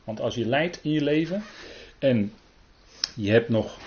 Want 0.05 0.21
als 0.21 0.35
je 0.35 0.47
lijdt 0.47 0.79
in 0.83 0.91
je 0.91 1.03
leven 1.03 1.43
en 1.99 2.33
je 3.15 3.31
hebt 3.31 3.49
nog 3.49 3.79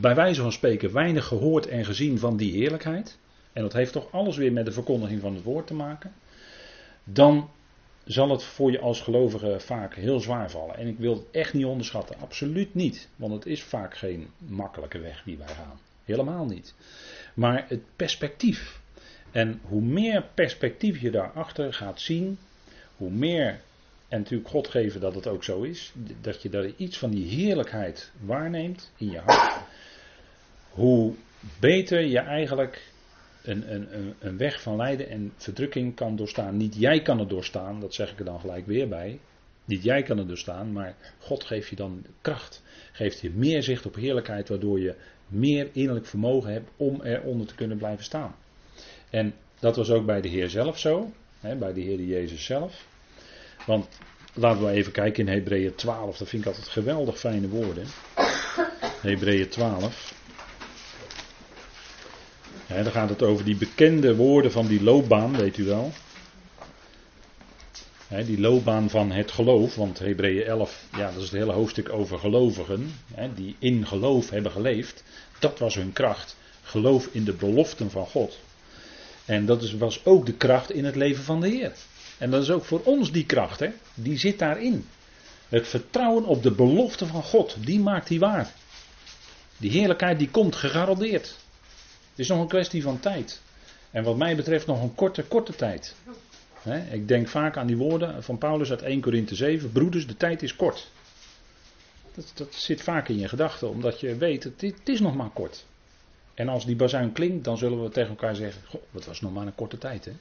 bij 0.00 0.14
wijze 0.14 0.40
van 0.42 0.52
spreken 0.52 0.92
weinig 0.92 1.26
gehoord 1.26 1.66
en 1.66 1.84
gezien 1.84 2.18
van 2.18 2.36
die 2.36 2.52
heerlijkheid. 2.52 3.18
En 3.52 3.62
dat 3.62 3.72
heeft 3.72 3.92
toch 3.92 4.12
alles 4.12 4.36
weer 4.36 4.52
met 4.52 4.64
de 4.64 4.72
verkondiging 4.72 5.20
van 5.20 5.34
het 5.34 5.42
woord 5.42 5.66
te 5.66 5.74
maken. 5.74 6.12
Dan 7.04 7.50
zal 8.04 8.30
het 8.30 8.42
voor 8.42 8.70
je 8.70 8.80
als 8.80 9.00
gelovige 9.00 9.60
vaak 9.60 9.94
heel 9.94 10.20
zwaar 10.20 10.50
vallen. 10.50 10.76
En 10.76 10.86
ik 10.86 10.98
wil 10.98 11.14
het 11.14 11.24
echt 11.30 11.54
niet 11.54 11.64
onderschatten. 11.64 12.16
Absoluut 12.20 12.74
niet. 12.74 13.08
Want 13.16 13.32
het 13.32 13.46
is 13.46 13.62
vaak 13.62 13.96
geen 13.96 14.30
makkelijke 14.36 14.98
weg 14.98 15.22
die 15.24 15.36
wij 15.36 15.46
gaan. 15.48 15.78
Helemaal 16.08 16.44
niet. 16.44 16.74
Maar 17.34 17.64
het 17.68 17.80
perspectief. 17.96 18.80
En 19.30 19.60
hoe 19.62 19.80
meer 19.80 20.24
perspectief 20.34 21.00
je 21.00 21.10
daarachter 21.10 21.72
gaat 21.72 22.00
zien, 22.00 22.38
hoe 22.96 23.10
meer, 23.10 23.60
en 24.08 24.18
natuurlijk 24.18 24.48
God 24.48 24.68
geven 24.68 25.00
dat 25.00 25.14
het 25.14 25.26
ook 25.26 25.44
zo 25.44 25.62
is, 25.62 25.92
dat 26.20 26.42
je 26.42 26.48
daar 26.48 26.70
iets 26.76 26.98
van 26.98 27.10
die 27.10 27.26
heerlijkheid 27.26 28.12
waarneemt 28.20 28.92
in 28.96 29.10
je 29.10 29.18
hart, 29.18 29.60
hoe 30.70 31.14
beter 31.60 32.00
je 32.00 32.18
eigenlijk 32.18 32.92
een, 33.42 33.74
een, 33.74 34.14
een 34.18 34.36
weg 34.36 34.62
van 34.62 34.76
lijden 34.76 35.08
en 35.08 35.32
verdrukking 35.36 35.94
kan 35.94 36.16
doorstaan. 36.16 36.56
Niet 36.56 36.74
jij 36.74 37.02
kan 37.02 37.18
het 37.18 37.28
doorstaan, 37.28 37.80
dat 37.80 37.94
zeg 37.94 38.12
ik 38.12 38.18
er 38.18 38.24
dan 38.24 38.40
gelijk 38.40 38.66
weer 38.66 38.88
bij. 38.88 39.20
Niet 39.64 39.82
jij 39.82 40.02
kan 40.02 40.18
het 40.18 40.28
doorstaan, 40.28 40.72
maar 40.72 40.94
God 41.18 41.44
geeft 41.44 41.68
je 41.68 41.76
dan 41.76 42.04
kracht. 42.20 42.62
Geeft 42.92 43.20
je 43.20 43.30
meer 43.30 43.62
zicht 43.62 43.86
op 43.86 43.94
heerlijkheid, 43.94 44.48
waardoor 44.48 44.80
je 44.80 44.94
meer 45.28 45.68
innerlijk 45.72 46.06
vermogen 46.06 46.52
hebt 46.52 46.70
om 46.76 47.02
eronder 47.02 47.46
te 47.46 47.54
kunnen 47.54 47.76
blijven 47.76 48.04
staan. 48.04 48.34
En 49.10 49.34
dat 49.58 49.76
was 49.76 49.90
ook 49.90 50.06
bij 50.06 50.20
de 50.20 50.28
Heer 50.28 50.50
zelf 50.50 50.78
zo, 50.78 51.12
hè, 51.40 51.56
bij 51.56 51.72
de 51.72 51.80
Heer 51.80 52.00
Jezus 52.00 52.44
zelf. 52.44 52.86
Want 53.66 53.88
laten 54.34 54.64
we 54.64 54.70
even 54.70 54.92
kijken 54.92 55.26
in 55.26 55.32
Hebreeën 55.32 55.74
12, 55.74 56.18
dat 56.18 56.28
vind 56.28 56.42
ik 56.42 56.48
altijd 56.48 56.68
geweldig 56.68 57.18
fijne 57.18 57.48
woorden. 57.48 57.86
Hebreeën 59.00 59.48
12. 59.48 60.14
Ja, 62.66 62.82
dan 62.82 62.92
gaat 62.92 63.08
het 63.08 63.22
over 63.22 63.44
die 63.44 63.56
bekende 63.56 64.16
woorden 64.16 64.52
van 64.52 64.66
die 64.66 64.82
loopbaan, 64.82 65.36
weet 65.36 65.58
u 65.58 65.64
wel. 65.64 65.92
Die 68.08 68.40
loopbaan 68.40 68.90
van 68.90 69.10
het 69.10 69.30
geloof, 69.30 69.74
want 69.74 69.98
Hebreeën 69.98 70.46
11, 70.46 70.84
ja, 70.92 71.10
dat 71.10 71.22
is 71.22 71.30
het 71.30 71.38
hele 71.38 71.52
hoofdstuk 71.52 71.92
over 71.92 72.18
gelovigen, 72.18 72.94
die 73.34 73.56
in 73.58 73.86
geloof 73.86 74.30
hebben 74.30 74.52
geleefd. 74.52 75.04
Dat 75.38 75.58
was 75.58 75.74
hun 75.74 75.92
kracht. 75.92 76.36
Geloof 76.62 77.08
in 77.12 77.24
de 77.24 77.32
beloften 77.32 77.90
van 77.90 78.06
God. 78.06 78.38
En 79.24 79.46
dat 79.46 79.62
is, 79.62 79.76
was 79.76 80.04
ook 80.04 80.26
de 80.26 80.32
kracht 80.32 80.70
in 80.70 80.84
het 80.84 80.96
leven 80.96 81.24
van 81.24 81.40
de 81.40 81.48
Heer. 81.48 81.72
En 82.18 82.30
dat 82.30 82.42
is 82.42 82.50
ook 82.50 82.64
voor 82.64 82.80
ons 82.84 83.12
die 83.12 83.26
kracht, 83.26 83.60
hè? 83.60 83.68
die 83.94 84.18
zit 84.18 84.38
daarin. 84.38 84.86
Het 85.48 85.68
vertrouwen 85.68 86.24
op 86.24 86.42
de 86.42 86.50
belofte 86.50 87.06
van 87.06 87.22
God, 87.22 87.56
die 87.60 87.80
maakt 87.80 88.08
die 88.08 88.18
waar. 88.18 88.52
Die 89.56 89.70
heerlijkheid 89.70 90.18
die 90.18 90.30
komt 90.30 90.56
gegarandeerd. 90.56 91.26
Het 92.10 92.18
is 92.18 92.28
nog 92.28 92.40
een 92.40 92.48
kwestie 92.48 92.82
van 92.82 93.00
tijd. 93.00 93.40
En 93.90 94.04
wat 94.04 94.16
mij 94.16 94.36
betreft 94.36 94.66
nog 94.66 94.82
een 94.82 94.94
korte, 94.94 95.22
korte 95.22 95.54
tijd. 95.54 95.94
Ik 96.74 97.08
denk 97.08 97.28
vaak 97.28 97.56
aan 97.56 97.66
die 97.66 97.76
woorden 97.76 98.22
van 98.22 98.38
Paulus 98.38 98.70
uit 98.70 98.82
1 98.82 99.00
Korinthe 99.00 99.34
7. 99.34 99.72
Broeders, 99.72 100.06
de 100.06 100.16
tijd 100.16 100.42
is 100.42 100.56
kort. 100.56 100.90
Dat, 102.14 102.32
dat 102.34 102.54
zit 102.54 102.82
vaak 102.82 103.08
in 103.08 103.18
je 103.18 103.28
gedachten, 103.28 103.68
omdat 103.68 104.00
je 104.00 104.16
weet, 104.16 104.44
het, 104.44 104.60
het 104.60 104.88
is 104.88 105.00
nog 105.00 105.14
maar 105.14 105.30
kort. 105.30 105.66
En 106.34 106.48
als 106.48 106.66
die 106.66 106.76
bazuin 106.76 107.12
klinkt, 107.12 107.44
dan 107.44 107.58
zullen 107.58 107.82
we 107.82 107.88
tegen 107.88 108.10
elkaar 108.10 108.36
zeggen: 108.36 108.62
Goh, 108.66 108.82
dat 108.90 109.04
was 109.04 109.20
nog 109.20 109.32
maar 109.32 109.46
een 109.46 109.54
korte 109.54 109.78
tijd. 109.78 110.04
Hè? 110.04 110.12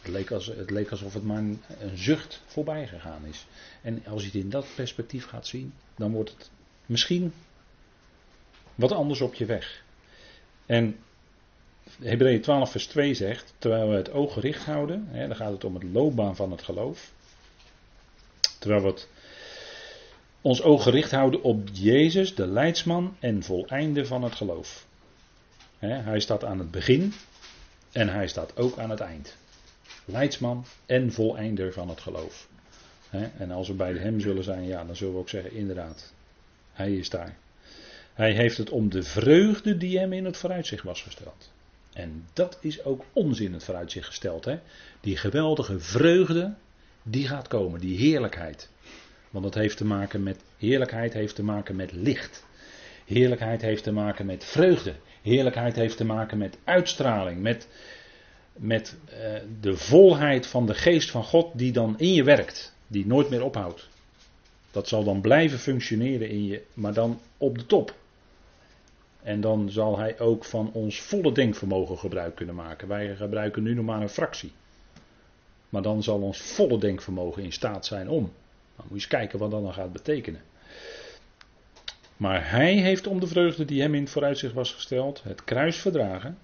Het, 0.00 0.08
leek 0.12 0.30
als, 0.30 0.46
het 0.46 0.70
leek 0.70 0.90
alsof 0.90 1.14
het 1.14 1.24
maar 1.24 1.38
een, 1.38 1.62
een, 1.80 1.98
zucht 1.98 2.42
voorbij 2.46 2.86
gegaan 2.86 3.24
is. 3.24 3.46
En 3.82 4.06
als 4.06 4.20
je 4.20 4.26
het 4.26 4.36
in 4.36 4.50
dat 4.50 4.66
perspectief 4.74 5.26
gaat 5.26 5.46
zien, 5.46 5.72
dan 5.96 6.12
wordt 6.12 6.30
het 6.30 6.50
misschien 6.86 7.32
wat 8.74 8.92
anders 8.92 9.20
op 9.20 9.34
je 9.34 9.44
weg. 9.44 9.82
En 10.66 10.96
Hebreeën 12.02 12.40
12, 12.40 12.70
vers 12.70 12.86
2 12.86 13.14
zegt: 13.14 13.54
Terwijl 13.58 13.88
we 13.88 13.96
het 13.96 14.12
oog 14.12 14.32
gericht 14.32 14.64
houden, 14.64 15.06
hè, 15.10 15.26
dan 15.26 15.36
gaat 15.36 15.52
het 15.52 15.64
om 15.64 15.74
het 15.74 15.82
loopbaan 15.82 16.36
van 16.36 16.50
het 16.50 16.62
geloof. 16.62 17.12
Terwijl 18.58 18.82
we 18.82 19.02
ons 20.40 20.62
oog 20.62 20.82
gericht 20.82 21.10
houden 21.10 21.42
op 21.42 21.68
Jezus, 21.72 22.34
de 22.34 22.46
leidsman 22.46 23.16
en 23.18 23.42
voleinde 23.42 24.06
van 24.06 24.22
het 24.22 24.34
geloof. 24.34 24.86
hij 25.78 26.20
staat 26.20 26.44
aan 26.44 26.58
het 26.58 26.70
begin. 26.70 27.12
En 27.92 28.08
hij 28.08 28.28
staat 28.28 28.56
ook 28.56 28.78
aan 28.78 28.90
het 28.90 29.00
eind. 29.00 29.36
Leidsman 30.04 30.64
en 30.86 31.12
voleinder 31.12 31.72
van 31.72 31.88
het 31.88 32.00
geloof. 32.00 32.48
En 33.38 33.50
als 33.50 33.68
we 33.68 33.74
bij 33.74 33.92
hem 33.92 34.20
zullen 34.20 34.44
zijn, 34.44 34.66
ja, 34.66 34.84
dan 34.84 34.96
zullen 34.96 35.14
we 35.14 35.20
ook 35.20 35.28
zeggen, 35.28 35.52
inderdaad, 35.52 36.12
hij 36.72 36.92
is 36.92 37.10
daar. 37.10 37.36
Hij 38.14 38.32
heeft 38.32 38.56
het 38.56 38.70
om 38.70 38.90
de 38.90 39.02
vreugde 39.02 39.76
die 39.76 39.98
hem 39.98 40.12
in 40.12 40.24
het 40.24 40.36
vooruitzicht 40.36 40.84
was 40.84 41.02
gesteld. 41.02 41.50
En 41.92 42.26
dat 42.32 42.58
is 42.60 42.84
ook 42.84 43.04
ons 43.12 43.40
in 43.40 43.52
het 43.52 43.64
vooruitzicht 43.64 44.06
gesteld. 44.06 44.44
Hè? 44.44 44.58
Die 45.00 45.16
geweldige 45.16 45.80
vreugde, 45.80 46.54
die 47.02 47.26
gaat 47.26 47.48
komen, 47.48 47.80
die 47.80 47.98
heerlijkheid. 47.98 48.68
Want 49.30 49.44
dat 49.44 49.54
heeft 49.54 49.76
te 49.76 49.84
maken 49.84 50.22
met, 50.22 50.38
heerlijkheid 50.56 51.12
heeft 51.12 51.34
te 51.34 51.42
maken 51.42 51.76
met 51.76 51.92
licht. 51.92 52.44
Heerlijkheid 53.04 53.62
heeft 53.62 53.82
te 53.82 53.92
maken 53.92 54.26
met 54.26 54.44
vreugde. 54.44 54.94
Heerlijkheid 55.22 55.76
heeft 55.76 55.96
te 55.96 56.04
maken 56.04 56.38
met 56.38 56.58
uitstraling, 56.64 57.42
met, 57.42 57.68
met 58.52 58.96
uh, 59.08 59.16
de 59.60 59.76
volheid 59.76 60.46
van 60.46 60.66
de 60.66 60.74
geest 60.74 61.10
van 61.10 61.24
God 61.24 61.58
die 61.58 61.72
dan 61.72 61.98
in 61.98 62.14
je 62.14 62.24
werkt, 62.24 62.74
die 62.86 63.06
nooit 63.06 63.30
meer 63.30 63.44
ophoudt. 63.44 63.88
Dat 64.70 64.88
zal 64.88 65.04
dan 65.04 65.20
blijven 65.20 65.58
functioneren 65.58 66.28
in 66.28 66.46
je, 66.46 66.62
maar 66.74 66.94
dan 66.94 67.20
op 67.38 67.58
de 67.58 67.66
top. 67.66 67.94
En 69.22 69.40
dan 69.40 69.70
zal 69.70 69.98
hij 69.98 70.18
ook 70.18 70.44
van 70.44 70.70
ons 70.72 71.00
volle 71.00 71.32
denkvermogen 71.32 71.98
gebruik 71.98 72.34
kunnen 72.34 72.54
maken. 72.54 72.88
Wij 72.88 73.16
gebruiken 73.16 73.62
nu 73.62 73.74
nog 73.74 73.84
maar 73.84 74.00
een 74.00 74.08
fractie. 74.08 74.52
Maar 75.68 75.82
dan 75.82 76.02
zal 76.02 76.20
ons 76.20 76.40
volle 76.40 76.78
denkvermogen 76.78 77.42
in 77.42 77.52
staat 77.52 77.86
zijn 77.86 78.08
om. 78.08 78.22
Nou, 78.22 78.32
moet 78.76 78.88
je 78.88 78.94
eens 78.94 79.06
kijken 79.06 79.38
wat 79.38 79.50
dat 79.50 79.62
dan 79.62 79.74
gaat 79.74 79.92
betekenen. 79.92 80.40
Maar 82.16 82.50
hij 82.50 82.74
heeft 82.74 83.06
om 83.06 83.20
de 83.20 83.26
vreugde 83.26 83.64
die 83.64 83.82
hem 83.82 83.94
in 83.94 84.08
vooruitzicht 84.08 84.54
was 84.54 84.72
gesteld, 84.72 85.22
het 85.22 85.44
kruis 85.44 85.76
verdragen. 85.76 86.38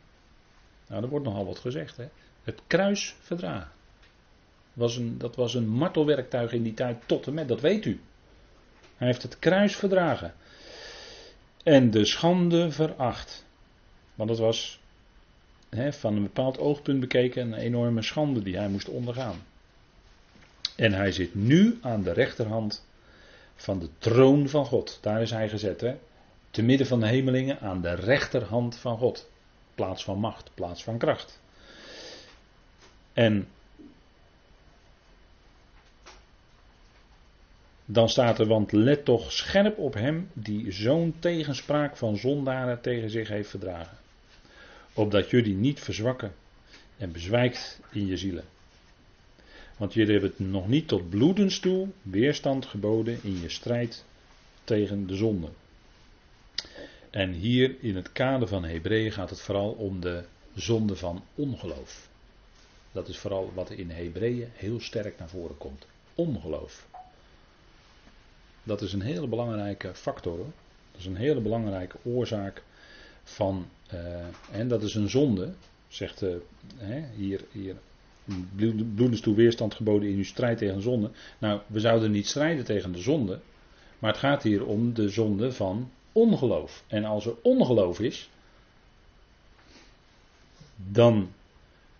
Nou, 0.88 1.02
er 1.02 1.09
wordt 1.09 1.25
nogal 1.25 1.47
wat 1.47 1.59
gezegd, 1.59 1.97
hè? 1.97 2.09
Het 2.42 2.61
kruis 2.66 3.16
verdragen. 3.21 3.71
Was 4.73 4.97
een, 4.97 5.18
dat 5.18 5.37
was 5.37 5.54
een 5.54 5.68
martelwerktuig 5.68 6.52
in 6.52 6.62
die 6.62 6.75
tijd 6.75 6.97
tot 7.06 7.26
en 7.26 7.35
met, 7.35 7.49
dat 7.49 7.61
weet 7.61 7.85
u. 7.85 8.00
Hij 8.97 9.06
heeft 9.06 9.23
het 9.23 9.38
kruis 9.38 9.76
verdragen. 9.76 10.35
En 11.66 11.90
de 11.90 12.04
schande 12.04 12.70
veracht. 12.70 13.44
Want 14.14 14.30
het 14.30 14.38
was 14.38 14.80
van 15.90 16.16
een 16.16 16.23
bepaald 16.23 16.58
oogpunt 16.58 17.00
bekeken 17.00 17.42
een 17.42 17.58
enorme 17.58 18.02
schande 18.02 18.42
die 18.42 18.56
hij 18.56 18.68
moest 18.68 18.88
ondergaan. 18.88 19.42
En 20.76 20.92
hij 20.92 21.12
zit 21.12 21.35
nu 21.35 21.78
aan 21.82 22.02
de 22.02 22.12
rechterhand 22.12 22.87
van 23.56 23.78
de 23.78 23.88
troon 23.99 24.49
van 24.49 24.66
God. 24.66 24.99
Daar 25.02 25.23
is 25.23 25.30
hij 25.30 25.49
gezet, 25.49 25.80
hè? 25.80 25.96
Te 26.50 26.62
midden 26.62 26.87
van 26.87 27.00
de 27.00 27.06
hemelingen 27.06 27.61
aan 27.61 27.80
de 27.82 27.94
rechterhand 27.94 28.76
van 28.76 28.99
God. 28.99 29.30
Plaats 29.75 30.04
van 30.04 30.18
macht, 30.18 30.50
plaats 30.54 30.85
van 30.85 30.99
kracht. 30.99 31.40
En 33.12 33.49
dan 37.87 38.09
staat 38.09 38.38
er, 38.38 38.47
want 38.47 38.73
let 38.73 39.05
toch 39.05 39.33
scherp 39.33 39.78
op 39.78 39.95
hem 39.95 40.28
die 40.33 40.73
zo'n 40.73 41.14
tegenspraak 41.19 41.97
van 41.97 42.16
zondaren 42.16 42.81
tegen 42.81 43.11
zich 43.11 43.28
heeft 43.28 43.50
verdragen. 43.50 43.97
Opdat 44.93 45.31
jullie 45.31 45.55
niet 45.55 45.81
verzwakken 45.81 46.35
en 46.97 47.12
bezwijkt 47.12 47.81
in 47.93 48.07
je 48.07 48.16
zielen. 48.16 48.45
Want 49.76 49.95
jullie 49.95 50.12
hebben 50.12 50.31
het 50.31 50.38
nog 50.38 50.69
niet 50.69 50.88
tot 50.88 51.11
bloedens 51.11 51.59
toe 51.59 51.88
weerstand 52.02 52.66
geboden 52.66 53.19
in 53.23 53.40
je 53.40 53.49
strijd 53.49 54.05
tegen 54.64 55.07
de 55.07 55.16
zonde. 55.16 55.49
En 57.11 57.33
hier 57.33 57.75
in 57.81 57.97
het 57.97 58.12
kader 58.12 58.49
van 58.49 58.64
Hebreeën 58.64 59.12
gaat 59.12 59.31
het 59.31 59.40
vooral 59.40 59.71
om 59.71 60.00
de 60.00 60.25
zonde 60.55 60.97
van 60.97 61.25
ongeloof. 61.35 62.09
Dat 62.93 63.09
is 63.09 63.19
vooral 63.19 63.52
wat 63.55 63.71
in 63.71 63.90
Hebreeën 63.90 64.49
heel 64.52 64.81
sterk 64.81 65.19
naar 65.19 65.28
voren 65.28 65.59
komt. 65.59 65.87
Ongeloof. 66.14 66.87
Dat 68.66 68.82
is 68.82 68.92
een 68.92 69.02
hele 69.02 69.26
belangrijke 69.26 69.95
factor. 69.95 70.36
Hoor. 70.36 70.52
Dat 70.91 71.00
is 71.00 71.06
een 71.06 71.17
hele 71.17 71.41
belangrijke 71.41 71.97
oorzaak 72.02 72.62
van. 73.25 73.67
Uh, 73.95 74.00
en 74.50 74.69
dat 74.69 74.82
is 74.82 74.95
een 74.95 75.08
zonde, 75.08 75.52
zegt 75.88 76.23
uh, 76.23 76.34
hier, 77.17 77.41
hier 77.52 77.76
bloedens 78.95 79.21
toe 79.21 79.34
weerstand 79.34 79.75
geboden 79.75 80.08
in 80.08 80.17
uw 80.17 80.25
strijd 80.25 80.58
tegen 80.58 80.82
zonde. 80.82 81.10
Nou, 81.38 81.60
we 81.67 81.80
zouden 81.80 82.10
niet 82.10 82.26
strijden 82.26 82.64
tegen 82.64 82.93
de 82.93 82.99
zonde, 82.99 83.41
maar 83.99 84.10
het 84.10 84.21
gaat 84.21 84.43
hier 84.43 84.67
om 84.67 84.95
de 84.95 85.08
zonde 85.08 85.52
van 85.52 85.91
ongeloof. 86.12 86.84
En 86.86 87.04
als 87.04 87.26
er 87.26 87.34
ongeloof 87.43 88.00
is, 88.00 88.30
dan 90.76 91.32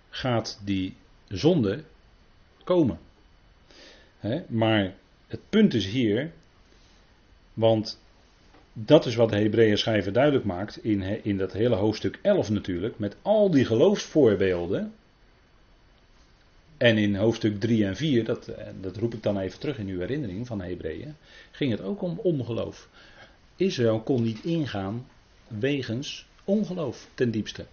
gaat 0.09 0.61
die 0.65 0.95
zonde 1.29 1.85
komen. 2.65 2.99
maar 4.49 4.95
het 5.27 5.41
punt 5.49 5.75
is 5.75 5.87
hier, 5.87 6.33
want 7.57 7.99
dat 8.73 9.07
is 9.07 9.15
wat 9.15 9.31
de 9.31 9.37
Hebreeën 9.37 9.79
schrijver 9.79 10.13
duidelijk 10.13 10.45
maakt 10.45 10.85
in, 10.85 11.25
in 11.25 11.37
dat 11.37 11.53
hele 11.53 11.75
hoofdstuk 11.75 12.19
11 12.23 12.51
natuurlijk, 12.51 12.99
met 12.99 13.17
al 13.23 13.51
die 13.51 13.65
geloofsvoorbeelden 13.65 14.93
en 16.77 16.99
in 16.99 17.17
hoofdstuk 17.17 17.61
3 17.61 17.85
en 17.85 17.97
4, 17.97 18.25
dat, 18.25 18.49
eh, 18.49 18.67
dat 18.81 18.97
roep 18.97 19.15
ik 19.15 19.23
dan 19.23 19.39
even 19.39 19.59
terug 19.59 19.79
in 19.79 19.89
uw 19.89 19.99
herinnering 19.99 20.47
van 20.47 20.61
Hebreeën, 20.61 21.17
ging 21.51 21.71
het 21.71 21.81
ook 21.81 22.03
om 22.03 22.19
ongeloof. 22.23 22.89
Israël 23.57 24.01
kon 24.01 24.23
niet 24.23 24.45
ingaan 24.45 25.07
wegens 25.49 26.27
ongeloof 26.45 27.09
ten 27.15 27.31
diepste. 27.31 27.67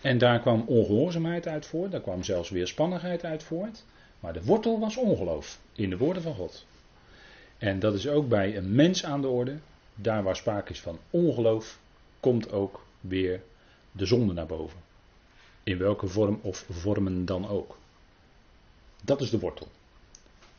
En 0.00 0.18
daar 0.18 0.40
kwam 0.40 0.64
ongehoorzaamheid 0.66 1.46
uit 1.46 1.66
voort, 1.66 1.90
daar 1.90 2.00
kwam 2.00 2.22
zelfs 2.22 2.50
weerspannigheid 2.50 3.24
uit 3.24 3.42
voort. 3.42 3.84
Maar 4.20 4.32
de 4.32 4.44
wortel 4.44 4.80
was 4.80 4.96
ongeloof 4.96 5.58
in 5.72 5.90
de 5.90 5.96
woorden 5.96 6.22
van 6.22 6.34
God. 6.34 6.66
En 7.58 7.78
dat 7.78 7.94
is 7.94 8.08
ook 8.08 8.28
bij 8.28 8.56
een 8.56 8.74
mens 8.74 9.04
aan 9.04 9.20
de 9.20 9.28
orde. 9.28 9.58
Daar 9.94 10.22
waar 10.22 10.36
sprake 10.36 10.72
is 10.72 10.80
van 10.80 10.98
ongeloof, 11.10 11.78
komt 12.20 12.52
ook 12.52 12.86
weer 13.00 13.42
de 13.92 14.06
zonde 14.06 14.32
naar 14.32 14.46
boven. 14.46 14.78
In 15.62 15.78
welke 15.78 16.06
vorm 16.06 16.38
of 16.42 16.66
vormen 16.70 17.24
dan 17.24 17.48
ook. 17.48 17.78
Dat 19.04 19.20
is 19.20 19.30
de 19.30 19.38
wortel. 19.38 19.68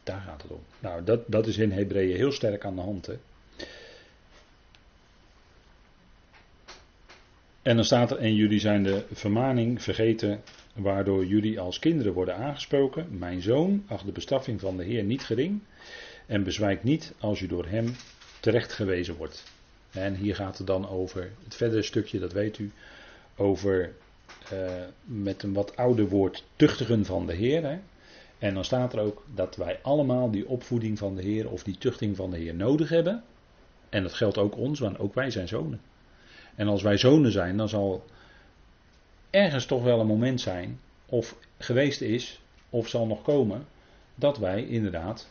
Daar 0.04 0.22
gaat 0.22 0.42
het 0.42 0.52
om. 0.52 0.62
Nou, 0.80 1.04
dat, 1.04 1.24
dat 1.28 1.48
is 1.48 1.58
in 1.58 1.72
Hebreeën 1.72 2.16
heel 2.16 2.32
sterk 2.32 2.66
aan 2.66 2.76
de 2.76 2.82
hand. 2.82 3.06
Hè? 3.06 3.18
En 7.62 7.76
dan 7.76 7.86
staat 7.86 8.12
er, 8.12 8.18
en 8.18 8.36
jullie 8.36 8.60
zijn 8.60 8.84
de 8.84 9.06
vermaning 9.12 9.82
vergeten, 9.82 10.42
waardoor 10.74 11.26
jullie 11.26 11.60
als 11.60 11.80
kinderen 11.80 12.14
worden 12.14 12.36
aangesproken. 12.36 13.18
Mijn 13.18 13.42
zoon, 13.42 13.84
acht 13.88 14.06
de 14.06 14.12
bestraffing 14.12 14.60
van 14.60 14.78
de 14.78 14.84
Heer 14.84 15.04
niet 15.04 15.24
gering. 15.24 15.62
En 16.26 16.44
bezwijkt 16.44 16.84
niet 16.84 17.14
als 17.20 17.42
u 17.42 17.48
door 17.48 17.66
hem 17.66 17.96
terecht 18.40 18.74
gewezen 18.74 19.16
wordt. 19.16 19.44
En 19.92 20.16
hier 20.16 20.36
gaat 20.36 20.58
het 20.58 20.68
dan 20.68 20.90
over 20.90 21.32
het 21.44 21.56
verdere 21.56 21.82
stukje, 21.82 22.20
dat 22.20 22.34
weet 22.34 22.58
u, 22.58 22.72
over 23.36 23.94
uh, 24.54 24.84
met 25.04 25.44
een 25.44 25.54
wat 25.54 25.78
ouder 25.78 26.08
woord 26.08 26.44
tuchtigen 26.56 27.06
van 27.06 27.26
de 27.26 27.34
Heer. 27.34 27.80
En 28.38 28.54
dan 28.54 28.66
staat 28.66 28.94
er 28.94 29.00
ook 29.00 29.26
dat 29.34 29.56
wij 29.56 29.80
allemaal 29.82 30.32
die 30.32 30.48
opvoeding 30.48 30.98
van 30.98 31.16
de 31.16 31.22
Heer 31.22 31.50
of 31.50 31.64
die 31.64 31.78
tuchting 31.78 32.16
van 32.16 32.32
de 32.32 32.38
Heer 32.38 32.56
nodig 32.56 32.90
hebben. 32.90 33.24
En 33.90 34.04
dat 34.04 34.14
geldt 34.14 34.38
ook 34.38 34.58
ons, 34.58 34.80
want 34.80 35.00
ook 35.00 35.14
wij 35.14 35.32
zijn 35.32 35.48
zonen. 35.48 35.82
En 36.56 36.68
als 36.68 36.82
wij 36.82 36.98
zonen 36.98 37.32
zijn, 37.32 37.58
dan 37.58 37.70
zal 37.70 38.06
ergens 39.30 39.66
toch 39.66 39.84
wel 39.84 40.00
een 40.00 40.08
moment 40.08 40.42
zijn, 40.42 40.80
of 41.06 41.38
geweest 41.58 42.02
is, 42.02 42.42
of 42.70 42.88
zal 42.88 43.06
nog 43.06 43.22
komen, 43.22 43.66
dat 44.16 44.38
wij 44.38 44.66
inderdaad 44.66 45.30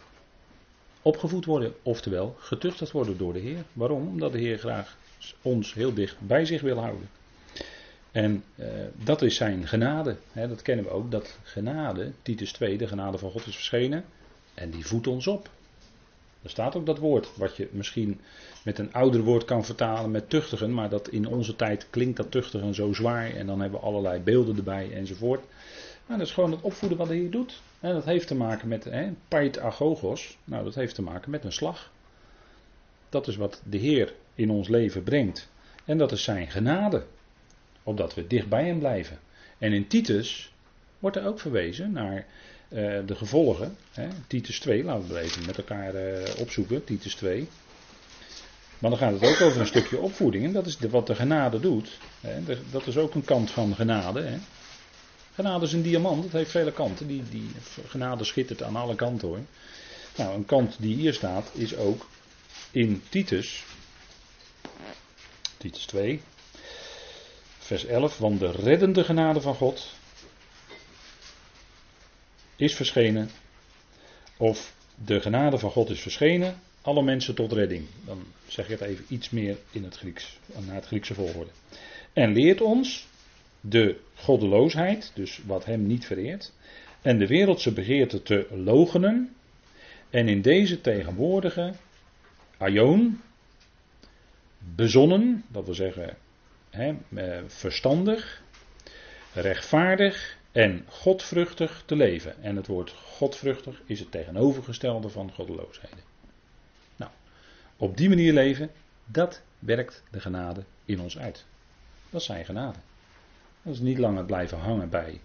opgevoed 1.05 1.45
worden, 1.45 1.75
oftewel 1.83 2.37
getuchtigd 2.39 2.93
worden 2.93 3.19
door 3.19 3.33
de 3.33 3.39
Heer. 3.39 3.65
Waarom? 3.73 4.09
Omdat 4.09 4.33
de 4.33 4.39
Heer 4.39 4.59
graag 4.59 4.97
ons 5.43 5.75
heel 5.75 5.95
dicht 5.95 6.17
bij 6.21 6.45
zich 6.45 6.61
wil 6.61 6.79
houden. 6.79 7.09
En 8.13 8.45
uh, 8.55 8.67
dat 9.05 9.23
is 9.23 9.37
zijn 9.37 9.67
genade. 9.67 10.17
Hè, 10.33 10.49
dat 10.49 10.63
kennen 10.63 10.85
we 10.85 10.91
ook. 10.91 11.11
Dat 11.11 11.39
genade, 11.43 12.13
Titus 12.23 12.53
2, 12.53 12.79
de 12.79 12.87
genade 12.87 13.19
van 13.19 13.31
God 13.31 13.47
is 13.47 13.55
verschenen. 13.55 14.05
En 14.55 14.71
die 14.71 14.87
voedt 14.87 15.07
ons 15.07 15.27
op. 15.27 15.51
Er 16.43 16.51
staat 16.51 16.77
ook 16.77 16.87
dat 16.87 16.99
woord, 16.99 17.37
wat 17.37 17.57
je 17.57 17.69
misschien 17.71 18.21
met 18.65 18.79
een 18.79 18.93
ouder 18.93 19.21
woord 19.21 19.45
kan 19.45 19.65
vertalen 19.65 20.11
met 20.11 20.31
tuchtigen. 20.31 20.75
Maar 20.75 20.89
dat 20.89 21.09
in 21.09 21.27
onze 21.27 21.57
tijd 21.57 21.87
klinkt 21.91 22.17
dat 22.17 22.31
tuchtigen 22.31 22.75
zo 22.75 22.93
zwaar. 22.93 23.31
En 23.31 23.47
dan 23.47 23.61
hebben 23.61 23.81
we 23.81 23.87
allerlei 23.87 24.21
beelden 24.21 24.57
erbij 24.57 24.93
enzovoort. 24.93 25.45
Nou, 26.07 26.19
dat 26.19 26.29
is 26.29 26.35
gewoon 26.35 26.51
het 26.51 26.61
opvoeden 26.61 26.99
wat 26.99 27.09
de 27.09 27.15
Heer 27.15 27.31
doet. 27.31 27.63
En 27.81 27.93
dat 27.93 28.05
heeft 28.05 28.27
te 28.27 28.35
maken 28.35 28.69
met 28.69 28.85
hè, 28.85 29.11
agogos. 29.61 30.39
Nou, 30.45 30.65
dat 30.65 30.75
heeft 30.75 30.95
te 30.95 31.03
maken 31.03 31.31
met 31.31 31.45
een 31.45 31.53
slag. 31.53 31.91
Dat 33.09 33.29
is 33.29 33.37
wat 33.37 33.63
de 33.65 33.79
Heer 33.79 34.15
in 34.35 34.51
ons 34.51 34.69
leven 34.69 35.03
brengt. 35.03 35.49
En 35.85 35.99
dat 35.99 36.13
is 36.13 36.23
zijn 36.23 36.51
genade 36.51 37.05
opdat 37.83 38.15
we 38.15 38.27
dicht 38.27 38.49
bij 38.49 38.67
hem 38.67 38.79
blijven. 38.79 39.19
En 39.59 39.73
in 39.73 39.87
Titus 39.87 40.53
wordt 40.99 41.17
er 41.17 41.27
ook 41.27 41.41
verwezen 41.41 41.93
naar 41.93 42.27
uh, 42.69 42.99
de 43.07 43.15
gevolgen. 43.15 43.77
Hè? 43.93 44.09
Titus 44.27 44.61
2, 44.61 44.85
laten 44.85 45.09
we 45.09 45.21
even 45.21 45.47
met 45.47 45.57
elkaar 45.57 45.95
uh, 45.95 46.23
opzoeken, 46.39 46.85
Titus 46.85 47.15
2. 47.15 47.49
Maar 48.79 48.91
dan 48.91 48.99
gaat 48.99 49.21
het 49.21 49.31
ook 49.31 49.41
over 49.41 49.61
een 49.61 49.67
stukje 49.67 49.99
opvoeding. 49.99 50.45
En 50.45 50.53
dat 50.53 50.67
is 50.67 50.79
wat 50.79 51.07
de 51.07 51.15
genade 51.15 51.61
doet. 51.61 51.99
Hè? 52.21 52.57
Dat 52.71 52.87
is 52.87 52.97
ook 52.97 53.15
een 53.15 53.25
kant 53.25 53.51
van 53.51 53.75
genade. 53.75 54.23
Hè? 54.23 54.37
Genade 55.35 55.65
is 55.65 55.73
een 55.73 55.83
diamant, 55.83 56.23
het 56.23 56.33
heeft 56.33 56.51
vele 56.51 56.73
kanten. 56.73 57.07
Die, 57.07 57.23
die 57.31 57.51
genade 57.89 58.25
schittert 58.25 58.63
aan 58.63 58.77
alle 58.77 58.95
kanten 58.95 59.29
hoor. 59.29 59.41
Nou, 60.17 60.35
een 60.35 60.45
kant 60.45 60.77
die 60.79 60.95
hier 60.95 61.15
staat 61.15 61.51
is 61.53 61.77
ook 61.77 62.07
in 62.71 63.03
Titus. 63.09 63.65
Titus 65.57 65.85
2. 65.87 66.23
Vers 67.59 67.85
11. 67.85 68.19
Want 68.19 68.41
de 68.41 68.51
reddende 68.51 69.05
genade 69.05 69.41
van 69.41 69.55
God 69.55 69.93
is 72.57 72.75
verschenen. 72.75 73.31
Of 74.37 74.75
de 75.05 75.21
genade 75.21 75.59
van 75.59 75.71
God 75.71 75.91
is 75.91 76.01
verschenen. 76.01 76.61
Alle 76.83 77.03
mensen 77.03 77.35
tot 77.35 77.53
redding. 77.53 77.87
Dan 78.05 78.25
zeg 78.47 78.65
ik 78.65 78.79
het 78.79 78.89
even 78.89 79.05
iets 79.09 79.31
meer 79.31 79.59
in 79.71 79.85
het 79.85 79.97
Grieks. 79.97 80.39
Naar 80.67 80.75
het 80.75 80.87
Griekse 80.87 81.15
volgorde. 81.15 81.51
En 82.13 82.33
leert 82.33 82.61
ons 82.61 83.07
de 83.67 84.01
goddeloosheid, 84.15 85.11
dus 85.15 85.41
wat 85.47 85.65
hem 85.65 85.87
niet 85.87 86.07
vereert, 86.07 86.53
en 87.03 87.19
de 87.19 87.27
wereldse 87.27 87.73
begeerte 87.73 88.23
te 88.23 88.47
logenen, 88.51 89.35
en 90.11 90.29
in 90.29 90.43
deze 90.43 90.81
tegenwoordige 90.81 91.73
aion, 92.57 93.21
bezonnen, 94.59 95.45
dat 95.49 95.65
wil 95.65 95.75
zeggen 95.75 96.17
eh, 96.71 97.39
verstandig, 97.47 98.43
rechtvaardig 99.33 100.39
en 100.53 100.85
godvruchtig 100.89 101.83
te 101.87 101.97
leven. 101.97 102.43
En 102.43 102.57
het 102.57 102.67
woord 102.67 102.91
godvruchtig 102.91 103.83
is 103.87 104.01
het 104.01 104.11
tegenovergestelde 104.11 105.09
van 105.09 105.33
goddeloosheden. 105.33 105.99
Nou, 106.97 107.11
op 107.77 107.97
die 107.97 108.09
manier 108.09 108.33
leven, 108.33 108.71
dat 109.05 109.43
werkt 109.59 110.03
de 110.11 110.21
genade 110.21 110.65
in 110.85 111.01
ons 111.01 111.19
uit. 111.19 111.45
Dat 112.11 112.23
zijn 112.23 112.45
genade. 112.45 112.79
Dat 113.65 113.75
is 113.75 113.81
niet 113.81 113.99
langer 113.99 114.25
blijven 114.25 114.59
hangen 114.59 114.89
bij 114.89 115.21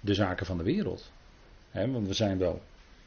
de 0.00 0.14
zaken 0.14 0.46
van 0.46 0.58
de 0.58 0.64
wereld. 0.64 1.10
want 1.72 2.06
we 2.06 2.14
zijn 2.14 2.38
wel 2.38 2.62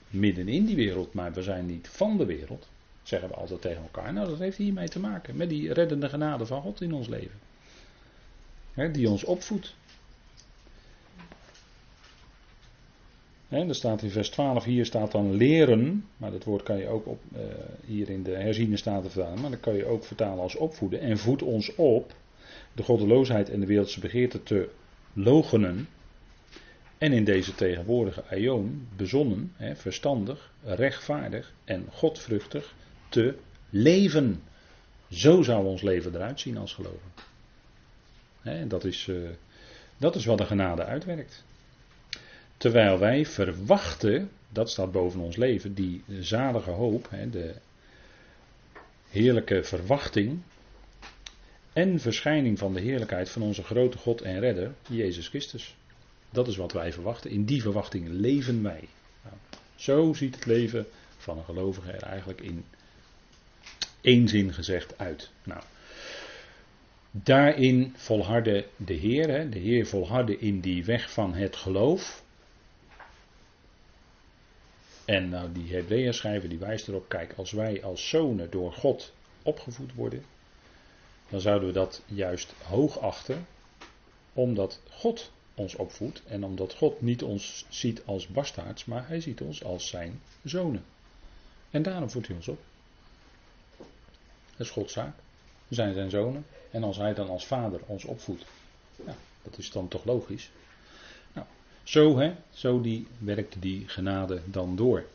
midden 0.10 0.48
in 0.48 0.66
die 0.66 0.76
wereld, 0.76 1.14
maar 1.14 1.34
we 1.34 1.44
zijn 1.44 1.66
niet 1.66 1.88
van 1.88 2.18
de 2.18 2.26
wereld. 2.26 2.68
Zeggen 3.04 3.30
we 3.30 3.36
altijd 3.36 3.62
tegen 3.62 3.82
elkaar. 3.82 4.14
Nou, 4.14 4.28
dat 4.30 4.40
heeft 4.40 4.58
hiermee 4.58 4.90
te 4.90 5.00
maken. 5.00 5.36
Met 5.36 5.50
die 5.50 5.74
reddende 5.74 6.10
genade 6.10 6.46
van 6.46 6.62
God 6.62 6.82
in 6.82 6.94
ons 6.94 7.08
leven. 7.08 7.40
die 8.92 9.10
ons 9.10 9.24
opvoedt. 9.24 9.76
He, 13.48 13.68
er 13.68 13.76
staat 13.76 14.02
in 14.02 14.10
vers 14.10 14.30
12, 14.30 14.64
hier 14.64 14.86
staat 14.86 15.12
dan 15.12 15.34
leren. 15.34 16.08
Maar 16.18 16.32
dat 16.32 16.44
woord 16.44 16.64
kan 16.64 16.78
je 16.78 16.88
ook 16.88 17.06
op, 17.08 17.22
uh, 17.36 17.42
hier 17.86 18.10
in 18.10 18.24
de 18.24 18.36
herziene 18.36 18.78
staat 18.78 19.12
vertalen. 19.12 19.42
Maar 19.42 19.52
dat 19.52 19.60
kan 19.60 19.76
je 19.76 19.86
ook 19.86 20.04
vertalen 20.04 20.44
als 20.44 20.56
opvoeden. 20.56 21.00
En 21.00 21.18
voed 21.18 21.42
ons 21.42 21.76
op 21.76 22.14
de 22.74 22.84
goddeloosheid 22.84 23.50
en 23.50 23.60
de 23.60 23.66
wereldse 23.66 24.00
begeerte 24.00 24.44
te 24.44 24.70
logenen. 25.14 25.88
En 26.98 27.14
in 27.14 27.24
deze 27.24 27.56
tegenwoordige 27.56 28.24
aion 28.30 28.88
bezonnen, 28.96 29.54
hè, 29.56 29.76
verstandig, 29.76 30.52
rechtvaardig 30.64 31.54
en 31.64 31.88
godvruchtig 31.92 32.76
te 33.10 33.36
leven. 33.70 34.44
Zo 35.10 35.42
zou 35.42 35.66
ons 35.66 35.82
leven 35.82 36.16
eruit 36.16 36.40
zien 36.40 36.58
als 36.58 36.74
geloven. 36.74 37.12
Hè, 38.42 38.68
dat, 38.68 38.84
is, 38.84 39.08
uh, 39.08 39.30
dat 39.98 40.16
is 40.16 40.26
wat 40.26 40.38
de 40.38 40.46
genade 40.46 40.84
uitwerkt. 40.84 41.44
Terwijl 42.58 43.00
wij 43.00 43.26
verwachten, 43.26 44.30
dat 44.50 44.70
staat 44.70 44.92
boven 44.92 45.20
ons 45.20 45.36
leven, 45.36 45.74
die 45.74 46.04
zalige 46.20 46.70
hoop, 46.70 47.08
hè, 47.10 47.30
de 47.30 47.54
heerlijke 49.10 49.64
verwachting 49.64 50.42
en 51.74 52.00
verschijning 52.00 52.60
van 52.60 52.74
de 52.74 52.80
heerlijkheid 52.80 53.30
van 53.30 53.42
onze 53.42 53.64
grote 53.64 53.98
God 53.98 54.22
en 54.22 54.40
Redder, 54.40 54.74
Jezus 54.90 55.28
Christus. 55.28 55.76
Dat 56.30 56.48
is 56.48 56.56
wat 56.56 56.72
wij 56.72 56.94
verwachten. 56.94 57.32
In 57.32 57.46
die 57.46 57.62
verwachting 57.62 58.08
leven 58.10 58.64
wij. 58.64 58.88
Nou, 59.24 59.36
zo 59.76 60.14
ziet 60.14 60.36
het 60.36 60.46
leven 60.46 60.86
van 61.18 61.38
een 61.38 61.44
gelovige 61.44 61.92
er 61.92 62.04
eigenlijk 62.04 62.42
in 62.42 62.66
één 64.02 64.28
zin 64.28 64.54
gezegd 64.54 64.98
uit. 64.98 65.32
Nou, 65.44 65.62
daarin 67.12 67.94
volharde 67.96 68.66
de 68.76 68.94
Heer. 68.94 69.50
De 69.50 69.60
Heer 69.60 69.88
volharde 69.88 70.38
in 70.38 70.60
die 70.60 70.86
weg 70.86 71.12
van 71.12 71.34
het 71.34 71.56
geloof. 71.56 72.24
En 75.06 75.30
nou, 75.30 75.52
die 75.52 75.74
Hebreeën 75.74 76.14
schrijver 76.14 76.50
die 76.50 76.58
wijst 76.58 76.88
erop, 76.88 77.10
kijk, 77.10 77.34
als 77.38 77.52
wij 77.52 77.84
als 77.84 78.10
zonen 78.10 78.52
door 78.52 78.74
God 78.74 79.14
opgevoed 79.44 79.94
worden, 79.94 80.26
dan 81.34 81.42
zouden 81.42 81.68
we 81.68 81.74
dat 81.74 82.02
juist 82.06 82.54
hoog 82.64 83.00
achten, 83.00 83.48
omdat 84.34 84.80
God 84.90 85.32
ons 85.54 85.76
opvoedt 85.76 86.22
en 86.26 86.44
omdat 86.44 86.74
God 86.74 87.02
niet 87.02 87.24
ons 87.24 87.66
ziet 87.70 88.02
als 88.06 88.28
bastaards, 88.28 88.86
maar 88.86 89.08
hij 89.08 89.22
ziet 89.22 89.42
ons 89.42 89.64
als 89.64 89.88
zijn 89.88 90.22
zonen. 90.44 90.86
En 91.70 91.82
daarom 91.82 92.10
voedt 92.10 92.28
hij 92.28 92.36
ons 92.36 92.48
op. 92.48 92.60
Dat 93.78 94.60
is 94.68 94.70
Gods 94.70 94.94
zaak. 94.94 95.16
We 95.68 95.76
zijn 95.76 95.94
zijn 95.94 96.10
zonen 96.10 96.46
en 96.72 96.84
als 96.84 96.98
hij 96.98 97.14
dan 97.14 97.30
als 97.30 97.46
vader 97.46 97.80
ons 97.86 98.04
opvoedt, 98.06 98.46
ja, 99.06 99.16
dat 99.44 99.58
is 99.58 99.72
dan 99.72 99.88
toch 99.88 100.06
logisch. 100.06 100.52
Nou, 101.34 101.48
zo 101.84 102.18
hè, 102.18 102.36
zo 102.52 102.82
die, 102.82 103.08
werkt 103.18 103.56
die 103.60 103.88
genade 103.88 104.42
dan 104.46 104.76
door. 104.76 105.06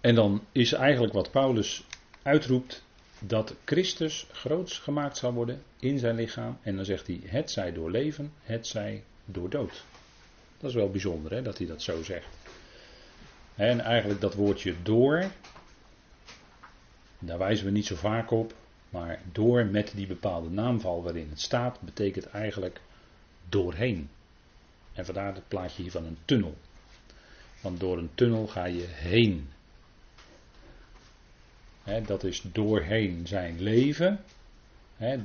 En 0.00 0.14
dan 0.14 0.44
is 0.52 0.72
eigenlijk 0.72 1.12
wat 1.12 1.30
Paulus 1.30 1.84
uitroept, 2.22 2.82
dat 3.26 3.54
Christus 3.64 4.26
groots 4.32 4.78
gemaakt 4.78 5.16
zal 5.16 5.32
worden 5.32 5.62
in 5.78 5.98
zijn 5.98 6.14
lichaam. 6.14 6.58
En 6.62 6.76
dan 6.76 6.84
zegt 6.84 7.06
hij, 7.06 7.20
het 7.24 7.50
zij 7.50 7.72
door 7.72 7.90
leven, 7.90 8.32
het 8.42 8.66
zij 8.66 9.04
door 9.24 9.50
dood. 9.50 9.84
Dat 10.58 10.70
is 10.70 10.76
wel 10.76 10.90
bijzonder 10.90 11.32
hè, 11.32 11.42
dat 11.42 11.58
hij 11.58 11.66
dat 11.66 11.82
zo 11.82 12.02
zegt. 12.02 12.36
En 13.54 13.80
eigenlijk 13.80 14.20
dat 14.20 14.34
woordje 14.34 14.74
door, 14.82 15.30
daar 17.18 17.38
wijzen 17.38 17.66
we 17.66 17.70
niet 17.72 17.86
zo 17.86 17.94
vaak 17.94 18.30
op, 18.30 18.54
maar 18.90 19.20
door 19.32 19.66
met 19.66 19.92
die 19.94 20.06
bepaalde 20.06 20.50
naamval 20.50 21.02
waarin 21.02 21.28
het 21.30 21.40
staat, 21.40 21.80
betekent 21.80 22.26
eigenlijk 22.26 22.80
doorheen. 23.48 24.10
En 24.92 25.04
vandaar 25.04 25.34
het 25.34 25.48
plaatje 25.48 25.82
hier 25.82 25.90
van 25.90 26.04
een 26.04 26.18
tunnel. 26.24 26.56
Want 27.60 27.80
door 27.80 27.98
een 27.98 28.10
tunnel 28.14 28.46
ga 28.46 28.64
je 28.64 28.86
heen 28.88 29.48
dat 32.06 32.24
is 32.24 32.42
doorheen 32.52 33.26
zijn 33.26 33.60
leven. 33.60 34.20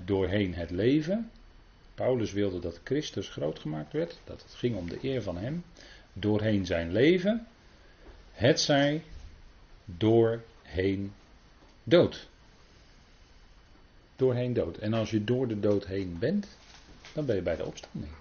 doorheen 0.06 0.54
het 0.54 0.70
leven. 0.70 1.32
Paulus 1.96 2.32
wilde 2.32 2.60
dat 2.60 2.80
Christus 2.84 3.30
groot 3.30 3.60
gemaakt 3.60 3.93
werd. 3.93 4.20
Dat 4.24 4.41
het 4.41 4.54
ging 4.54 4.76
om 4.76 4.89
de 4.89 5.00
eer 5.02 5.22
van 5.22 5.38
hem. 5.38 5.63
Doorheen 6.13 6.65
zijn 6.65 6.91
leven. 6.91 7.48
Het 8.32 8.60
zij 8.60 9.04
doorheen 9.86 11.13
dood. 11.84 12.28
Doorheen 14.15 14.54
dood. 14.54 14.78
En 14.78 14.93
als 14.93 15.10
je 15.10 15.24
door 15.24 15.48
de 15.48 15.60
dood 15.60 15.86
heen 15.86 16.20
bent, 16.20 16.58
dan 17.13 17.26
ben 17.26 17.36
je 17.36 17.41
bij 17.41 17.56
de 17.56 17.65
opstanding. 17.65 18.12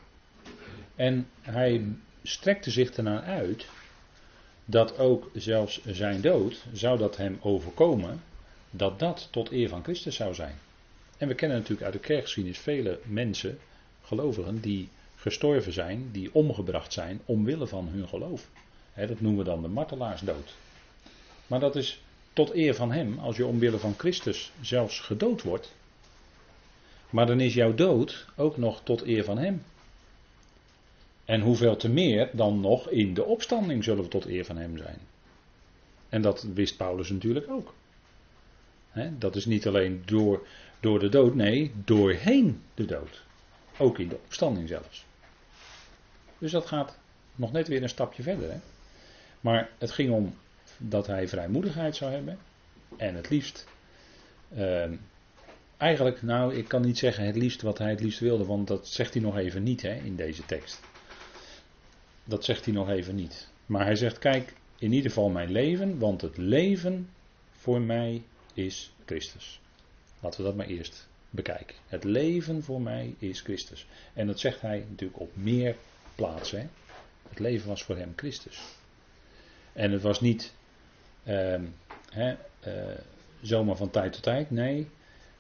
En 0.94 1.28
hij 1.40 1.84
strekte 2.22 2.70
zich 2.70 2.90
ernaar 2.90 3.22
uit 3.22 3.66
dat 4.68 4.98
ook 4.98 5.30
zelfs 5.34 5.80
zijn 5.84 6.20
dood, 6.20 6.64
zou 6.72 6.98
dat 6.98 7.16
hem 7.16 7.38
overkomen, 7.40 8.22
dat 8.70 8.98
dat 8.98 9.28
tot 9.30 9.52
eer 9.52 9.68
van 9.68 9.82
Christus 9.82 10.16
zou 10.16 10.34
zijn. 10.34 10.54
En 11.18 11.28
we 11.28 11.34
kennen 11.34 11.56
natuurlijk 11.56 11.84
uit 11.84 11.92
de 11.92 11.98
kerkgeschiedenis 11.98 12.58
vele 12.58 12.98
mensen, 13.04 13.58
gelovigen, 14.02 14.60
die 14.60 14.88
gestorven 15.16 15.72
zijn, 15.72 16.08
die 16.12 16.34
omgebracht 16.34 16.92
zijn 16.92 17.20
omwille 17.24 17.66
van 17.66 17.88
hun 17.88 18.08
geloof. 18.08 18.48
dat 18.94 19.20
noemen 19.20 19.44
we 19.44 19.50
dan 19.50 19.62
de 19.62 19.68
martelaarsdood. 19.68 20.54
Maar 21.46 21.60
dat 21.60 21.76
is 21.76 22.00
tot 22.32 22.54
eer 22.54 22.74
van 22.74 22.92
hem, 22.92 23.18
als 23.18 23.36
je 23.36 23.46
omwille 23.46 23.78
van 23.78 23.94
Christus 23.96 24.52
zelfs 24.60 25.00
gedood 25.00 25.42
wordt. 25.42 25.74
Maar 27.10 27.26
dan 27.26 27.40
is 27.40 27.54
jouw 27.54 27.74
dood 27.74 28.26
ook 28.36 28.56
nog 28.56 28.80
tot 28.82 29.02
eer 29.02 29.24
van 29.24 29.38
hem. 29.38 29.62
En 31.26 31.40
hoeveel 31.40 31.76
te 31.76 31.88
meer 31.88 32.30
dan 32.32 32.60
nog 32.60 32.88
in 32.88 33.14
de 33.14 33.24
opstanding 33.24 33.84
zullen 33.84 34.02
we 34.02 34.08
tot 34.08 34.26
eer 34.26 34.44
van 34.44 34.56
hem 34.56 34.76
zijn. 34.76 34.98
En 36.08 36.22
dat 36.22 36.42
wist 36.42 36.76
Paulus 36.76 37.10
natuurlijk 37.10 37.50
ook. 37.50 37.74
dat 39.18 39.36
is 39.36 39.46
niet 39.46 39.66
alleen 39.66 40.02
door, 40.04 40.46
door 40.80 40.98
de 40.98 41.08
dood, 41.08 41.34
nee, 41.34 41.72
doorheen 41.84 42.62
de 42.74 42.84
dood. 42.84 43.22
Ook 43.78 43.98
in 43.98 44.08
de 44.08 44.18
opstanding 44.24 44.68
zelfs. 44.68 45.04
Dus 46.38 46.50
dat 46.50 46.66
gaat 46.66 46.98
nog 47.34 47.52
net 47.52 47.68
weer 47.68 47.82
een 47.82 47.88
stapje 47.88 48.22
verder. 48.22 48.60
Maar 49.40 49.70
het 49.78 49.90
ging 49.90 50.10
om 50.10 50.34
dat 50.78 51.06
hij 51.06 51.28
vrijmoedigheid 51.28 51.96
zou 51.96 52.12
hebben. 52.12 52.38
En 52.96 53.14
het 53.14 53.30
liefst. 53.30 53.66
Uh, 54.56 54.84
eigenlijk, 55.76 56.22
nou, 56.22 56.54
ik 56.54 56.68
kan 56.68 56.82
niet 56.82 56.98
zeggen 56.98 57.26
het 57.26 57.36
liefst 57.36 57.62
wat 57.62 57.78
hij 57.78 57.90
het 57.90 58.00
liefst 58.00 58.20
wilde, 58.20 58.44
want 58.44 58.68
dat 58.68 58.88
zegt 58.88 59.14
hij 59.14 59.22
nog 59.22 59.36
even 59.36 59.62
niet 59.62 59.82
in 59.82 60.16
deze 60.16 60.46
tekst. 60.46 60.80
Dat 62.28 62.44
zegt 62.44 62.64
hij 62.64 62.74
nog 62.74 62.88
even 62.88 63.14
niet. 63.14 63.48
Maar 63.66 63.84
hij 63.84 63.96
zegt: 63.96 64.18
Kijk, 64.18 64.52
in 64.78 64.92
ieder 64.92 65.10
geval 65.10 65.28
mijn 65.28 65.50
leven, 65.50 65.98
want 65.98 66.20
het 66.20 66.36
leven 66.36 67.08
voor 67.50 67.80
mij 67.80 68.22
is 68.54 68.92
Christus. 69.04 69.60
Laten 70.20 70.40
we 70.40 70.46
dat 70.46 70.56
maar 70.56 70.66
eerst 70.66 71.08
bekijk. 71.30 71.74
Het 71.86 72.04
leven 72.04 72.62
voor 72.62 72.80
mij 72.80 73.14
is 73.18 73.40
Christus. 73.40 73.86
En 74.12 74.26
dat 74.26 74.40
zegt 74.40 74.60
hij 74.60 74.84
natuurlijk 74.88 75.20
op 75.20 75.36
meer 75.36 75.76
plaatsen. 76.14 76.70
Het 77.28 77.38
leven 77.38 77.68
was 77.68 77.82
voor 77.82 77.96
hem 77.96 78.12
Christus. 78.16 78.60
En 79.72 79.92
het 79.92 80.02
was 80.02 80.20
niet 80.20 80.54
uh, 81.24 81.60
hè, 82.10 82.36
uh, 82.66 82.98
zomaar 83.40 83.76
van 83.76 83.90
tijd 83.90 84.12
tot 84.12 84.22
tijd. 84.22 84.50
Nee, 84.50 84.88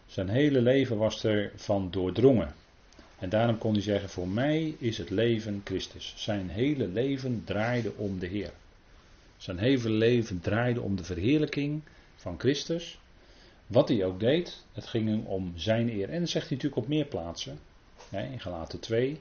zijn 0.06 0.28
hele 0.28 0.60
leven 0.60 0.96
was 0.96 1.24
er 1.24 1.52
van 1.56 1.90
doordrongen. 1.90 2.54
En 3.18 3.28
daarom 3.28 3.58
kon 3.58 3.72
hij 3.72 3.82
zeggen: 3.82 4.08
Voor 4.08 4.28
mij 4.28 4.74
is 4.78 4.98
het 4.98 5.10
leven 5.10 5.60
Christus. 5.64 6.14
Zijn 6.16 6.48
hele 6.48 6.88
leven 6.88 7.42
draaide 7.44 7.92
om 7.96 8.18
de 8.18 8.26
Heer. 8.26 8.52
Zijn 9.36 9.58
hele 9.58 9.90
leven 9.90 10.40
draaide 10.40 10.80
om 10.80 10.96
de 10.96 11.04
verheerlijking 11.04 11.82
van 12.16 12.38
Christus. 12.38 12.98
Wat 13.66 13.88
hij 13.88 14.04
ook 14.04 14.20
deed, 14.20 14.64
het 14.72 14.86
ging 14.86 15.08
hem 15.08 15.26
om 15.26 15.52
zijn 15.56 15.88
eer. 15.88 16.08
En 16.08 16.20
dat 16.20 16.28
zegt 16.28 16.48
hij 16.48 16.56
natuurlijk 16.56 16.82
op 16.82 16.88
meer 16.88 17.04
plaatsen. 17.04 17.58
in 18.10 18.40
Galaten 18.40 18.80
2. 18.80 19.20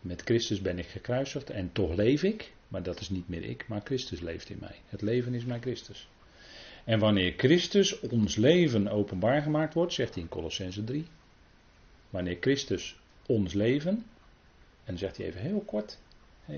Met 0.00 0.22
Christus 0.22 0.60
ben 0.60 0.78
ik 0.78 0.86
gekruisigd 0.86 1.50
en 1.50 1.72
toch 1.72 1.94
leef 1.94 2.22
ik. 2.22 2.52
Maar 2.68 2.82
dat 2.82 3.00
is 3.00 3.08
niet 3.08 3.28
meer 3.28 3.44
ik, 3.44 3.68
maar 3.68 3.80
Christus 3.84 4.20
leeft 4.20 4.50
in 4.50 4.56
mij. 4.60 4.74
Het 4.88 5.02
leven 5.02 5.34
is 5.34 5.44
mijn 5.44 5.60
Christus. 5.60 6.08
En 6.84 6.98
wanneer 6.98 7.34
Christus 7.36 8.00
ons 8.00 8.36
leven 8.36 8.88
openbaar 8.88 9.42
gemaakt 9.42 9.74
wordt, 9.74 9.92
zegt 9.92 10.14
hij 10.14 10.22
in 10.22 10.28
Colossense 10.28 10.84
3. 10.84 11.06
Wanneer 12.10 12.36
Christus 12.40 12.98
ons 13.26 13.52
leven, 13.52 13.94
en 13.94 14.04
dan 14.84 14.98
zegt 14.98 15.16
hij 15.16 15.26
even 15.26 15.40
heel 15.40 15.60
kort, 15.60 15.98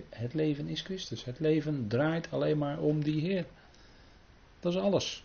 het 0.08 0.34
leven 0.34 0.68
is 0.68 0.80
Christus. 0.80 1.24
Het 1.24 1.40
leven 1.40 1.88
draait 1.88 2.30
alleen 2.30 2.58
maar 2.58 2.78
om 2.78 3.04
die 3.04 3.20
Heer. 3.20 3.44
Dat 4.60 4.72
is 4.72 4.78
alles. 4.78 5.24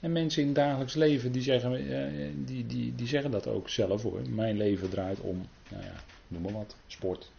En 0.00 0.12
mensen 0.12 0.40
in 0.40 0.48
het 0.48 0.56
dagelijks 0.56 0.94
leven 0.94 1.32
die 1.32 1.42
zeggen, 1.42 1.74
eh, 1.74 2.30
die, 2.34 2.66
die, 2.66 2.94
die 2.94 3.06
zeggen 3.06 3.30
dat 3.30 3.46
ook 3.46 3.68
zelf 3.68 4.02
hoor. 4.02 4.20
Mijn 4.28 4.56
leven 4.56 4.90
draait 4.90 5.20
om, 5.20 5.48
nou 5.68 5.82
ja, 5.82 5.94
noem 6.28 6.42
maar 6.42 6.52
wat, 6.52 6.76
sport. 6.86 7.30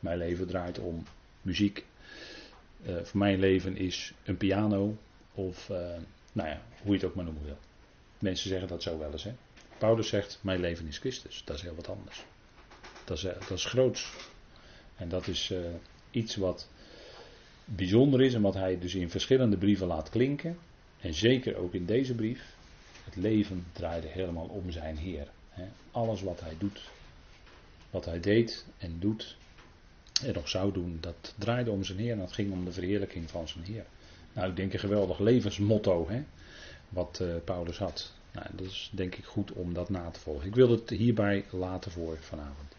Mijn 0.00 0.18
leven 0.18 0.46
draait 0.46 0.78
om 0.78 1.02
muziek. 1.42 1.84
Uh, 2.86 2.96
voor 3.02 3.18
mijn 3.18 3.38
leven 3.38 3.76
is 3.76 4.12
een 4.24 4.36
piano. 4.36 4.96
Of, 5.34 5.68
uh, 5.68 5.76
nou 6.32 6.48
ja, 6.48 6.62
hoe 6.82 6.92
je 6.92 6.98
het 6.98 7.04
ook 7.04 7.14
maar 7.14 7.24
noemen 7.24 7.44
wil. 7.44 7.58
Mensen 8.18 8.48
zeggen 8.48 8.68
dat 8.68 8.82
zo 8.82 8.98
wel 8.98 9.12
eens. 9.12 9.24
Hè. 9.24 9.32
Paulus 9.78 10.08
zegt, 10.08 10.38
mijn 10.40 10.60
leven 10.60 10.86
is 10.86 10.98
Christus. 10.98 11.42
Dat 11.44 11.56
is 11.56 11.62
heel 11.62 11.74
wat 11.74 11.88
anders. 11.88 12.24
Dat 13.04 13.16
is, 13.16 13.22
dat 13.22 13.50
is 13.50 13.64
groots. 13.64 14.12
En 14.96 15.08
dat 15.08 15.26
is 15.26 15.50
uh, 15.50 15.58
iets 16.10 16.36
wat 16.36 16.68
bijzonder 17.64 18.22
is 18.22 18.34
en 18.34 18.42
wat 18.42 18.54
hij 18.54 18.78
dus 18.78 18.94
in 18.94 19.10
verschillende 19.10 19.56
brieven 19.56 19.86
laat 19.86 20.10
klinken. 20.10 20.58
En 21.00 21.14
zeker 21.14 21.56
ook 21.56 21.74
in 21.74 21.86
deze 21.86 22.14
brief. 22.14 22.54
Het 23.04 23.16
leven 23.16 23.66
draaide 23.72 24.06
helemaal 24.06 24.46
om 24.46 24.70
zijn 24.70 24.96
Heer. 24.96 25.28
Alles 25.90 26.22
wat 26.22 26.40
hij 26.40 26.54
doet, 26.58 26.80
wat 27.90 28.04
hij 28.04 28.20
deed 28.20 28.66
en 28.78 28.96
doet 28.98 29.36
en 30.24 30.34
nog 30.34 30.48
zou 30.48 30.72
doen, 30.72 30.98
dat 31.00 31.34
draaide 31.38 31.70
om 31.70 31.84
zijn 31.84 31.98
Heer 31.98 32.12
en 32.12 32.18
dat 32.18 32.32
ging 32.32 32.52
om 32.52 32.64
de 32.64 32.72
verheerlijking 32.72 33.30
van 33.30 33.48
zijn 33.48 33.64
Heer. 33.64 33.84
Nou, 34.32 34.48
ik 34.50 34.56
denk 34.56 34.72
een 34.72 34.78
geweldig 34.78 35.18
levensmotto 35.18 36.08
hè, 36.08 36.22
wat 36.88 37.18
uh, 37.22 37.34
Paulus 37.44 37.78
had. 37.78 38.12
Nou, 38.36 38.48
dat 38.52 38.66
is 38.66 38.90
denk 38.92 39.14
ik 39.14 39.24
goed 39.24 39.52
om 39.52 39.74
dat 39.74 39.88
na 39.88 40.10
te 40.10 40.20
volgen. 40.20 40.46
Ik 40.46 40.54
wil 40.54 40.70
het 40.70 40.90
hierbij 40.90 41.44
laten 41.50 41.90
voor 41.90 42.18
vanavond. 42.20 42.74